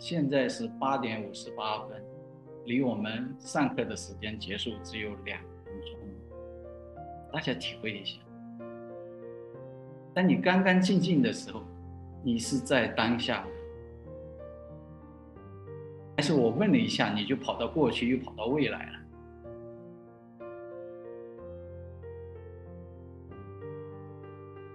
[0.00, 2.02] 现在是八点五十八分，
[2.64, 5.40] 离我们上课的时间结束只有两。
[7.32, 8.18] 大家体会一下，
[10.14, 11.62] 当你干干净净的时候，
[12.24, 13.44] 你是在当下，
[16.16, 18.98] 但是我问了一下，你就跑到过去，又跑到未来了？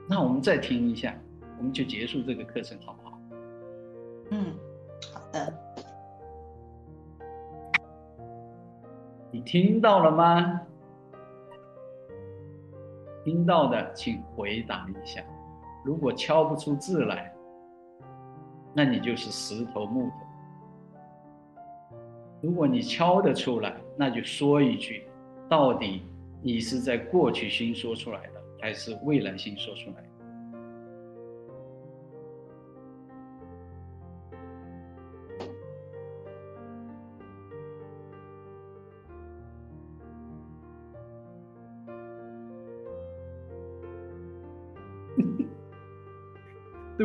[0.08, 1.16] 那我们再听一下，
[1.58, 3.20] 我们就结束这个课程，好不好？
[4.30, 4.54] 嗯，
[5.14, 5.54] 好的。
[9.32, 10.62] 你听到了吗？
[13.24, 15.24] 听到的，请回答一下。
[15.84, 17.34] 如果敲不出字来，
[18.74, 20.16] 那你就是石头木头；
[22.42, 25.06] 如果你敲得出来，那就说一句：
[25.48, 26.04] 到底
[26.42, 30.12] 你是在过去心说出来的，还是未来心说出来的？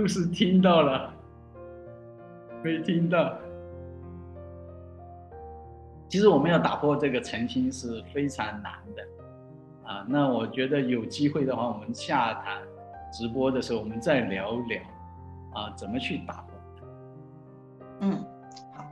[0.08, 1.12] 是听到了，
[2.62, 3.38] 没听到。
[6.08, 9.02] 其实我们要打破这个诚心是非常难的，
[9.84, 12.62] 啊，那我觉得有机会的话，我们下谈
[13.12, 14.80] 直播的时候，我们再聊聊，
[15.52, 16.54] 啊，怎么去打破。
[18.00, 18.24] 嗯，
[18.74, 18.84] 好，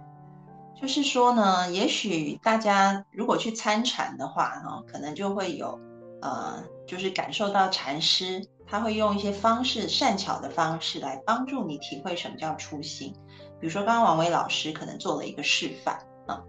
[0.78, 5.80] 就是说呢，也许大家如果去参禅的话，哈，可能就会有，
[6.20, 8.46] 呃，就是感受到禅师。
[8.68, 13.14] 他会用一些方式，善巧的方式来帮助你体会什么叫初心。
[13.60, 16.42] 比如说，刚刚王伟老师可能做了一个示范啊，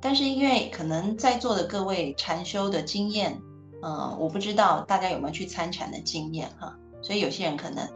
[0.00, 3.40] 但是因为可能在座的各位禅修的经验，
[3.80, 7.88] 嗯，我不知道大家有没有去参禅的经验哈，所以有些人可能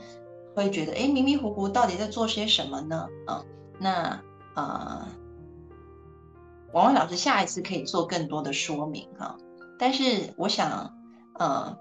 [0.55, 3.09] 会觉得，哎，迷迷糊糊，到底在做些什么呢？
[3.27, 3.45] 嗯，
[3.81, 4.23] 那
[4.55, 5.07] 呃，
[6.73, 9.37] 王伟老师下一次可以做更多的说明哈，
[9.79, 10.95] 但是我想，
[11.39, 11.77] 呃。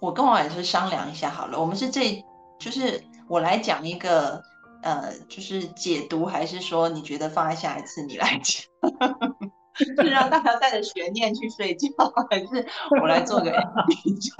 [0.00, 2.24] 我跟王老师商量一下好了，我们是这，
[2.58, 4.42] 就是我来讲一个，
[4.82, 8.64] 呃，就是解读，还是说你觉得放在下一次你来讲？
[9.74, 11.88] 是让大家带着悬念去睡觉，
[12.30, 12.66] 还是
[13.00, 13.50] 我来做个
[13.86, 14.32] 比较？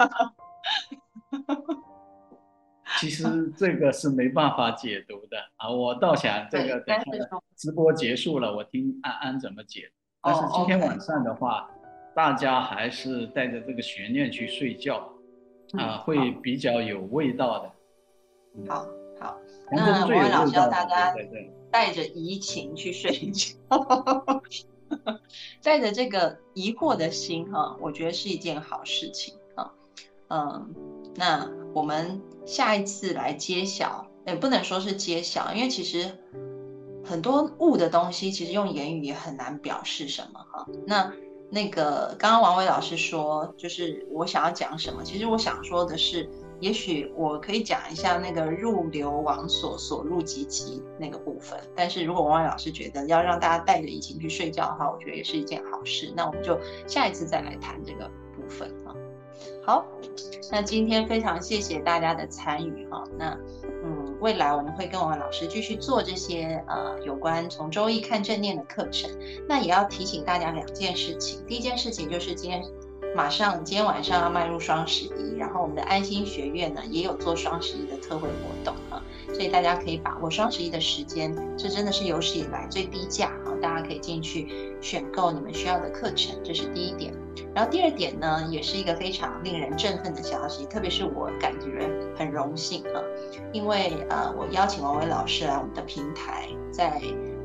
[2.99, 5.69] 其实这个是没办法解读的啊！
[5.69, 6.95] 我倒想这个等
[7.55, 9.89] 直播结束了，我听安安怎么解。
[10.21, 11.67] 但是今天晚上的话，
[12.13, 15.09] 大家还是带着这个悬念去睡觉
[15.77, 17.71] 啊，会比较有味道的。
[18.67, 18.85] 好
[19.19, 19.37] 好，
[19.71, 21.13] 那我老师要大家
[21.69, 23.55] 带着移情去睡觉，
[25.63, 29.71] 带着这个疑惑的心哈，我觉得是一件好事情啊。
[30.29, 30.73] 嗯，
[31.15, 36.11] 那我们下一次来揭晓，也不能说是揭晓，因为其实
[37.05, 40.67] 很多物的东西，其实用言语也很难表示什么哈。
[40.85, 41.13] 那
[41.51, 46.27] 那个刚刚王伟老师说，就是我想要讲什么，其实我想说的是。
[46.61, 56.13] 也许我可以讲一下那个入流网所所入机机那个部分，但是如果王伟老师觉得要让大家带着疫情去睡觉的话，我觉得也是一件好事。
[56.15, 58.93] 那我们就下一次再来谈这个部分啊。
[59.65, 59.83] 好，
[60.51, 63.03] 那今天非常谢谢大家的参与哈。
[63.17, 63.35] 那，
[64.21, 69.11] 未来我们会跟我们老师继续做这些呃有关从周易看正念的课程。
[69.49, 72.63] 那也要提醒大家两件事情，第一件事情就是今天。
[73.13, 79.03] 马上，今天晚上要迈入双十一，然后我们的安心学院呢也有做双十一的特惠活动啊，
[79.33, 84.47] 所以大家可以把握双十一的时间，这真的是有史以来最低价啊，大家可以进去
[84.81, 87.13] 选购你们需要的课程，这是第一点。
[87.53, 93.01] 然后第二点呢，也是一个非常令人振奋的消息，特别是我感觉很荣幸啊，
[93.51, 97.01] 因为呃，我邀请王伟老师来我们的平台，在。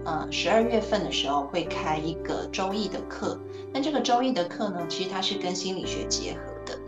[0.09, 3.37] 呃，十二月份的时候会开一个周易的课。
[3.73, 6.79] 那这个周易的课呢，其实它是跟心理学结合的。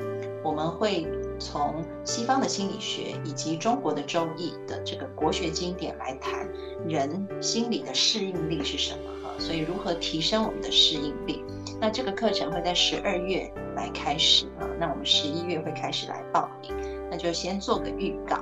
[0.45, 1.05] 我们会
[1.39, 6.49] 从西方的心理学以及中国的周易的这个国学经典来谈
[6.87, 9.31] 人心理的适应力是什么哈。
[9.39, 11.45] 所以如何提升我们的适应力？
[11.81, 14.67] 那这个课程会在十二月来开始啊。
[14.79, 16.73] 那我们十一月会开始来报名。
[17.11, 18.39] 那就先做个预告。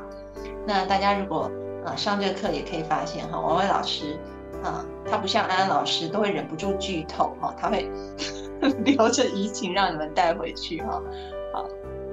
[0.66, 1.50] 那大家如果
[1.84, 4.18] 啊上这个课也可以发现哈，王伟老师。
[4.64, 7.88] 啊，他不像安安老师都会忍不住剧透哈，他会
[8.84, 11.00] 留着移情让你们带回去哈。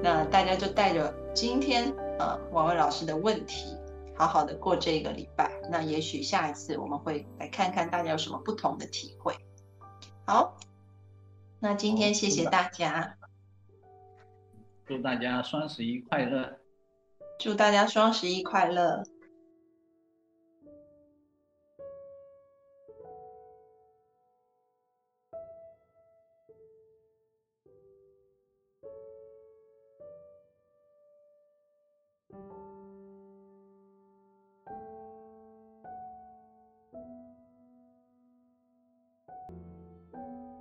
[0.04, 3.74] 好，那大家就带着今天呃王伟老师的问题，
[4.18, 5.50] 好好的过这个礼拜。
[5.72, 9.34] 那也许下一次我们会来看看大家有什么不同的体会。
[10.26, 10.58] 好，
[11.60, 13.18] 那今天谢谢大家，
[14.86, 16.60] 祝大家双十一快乐，
[17.40, 19.04] 祝大家双十一快乐。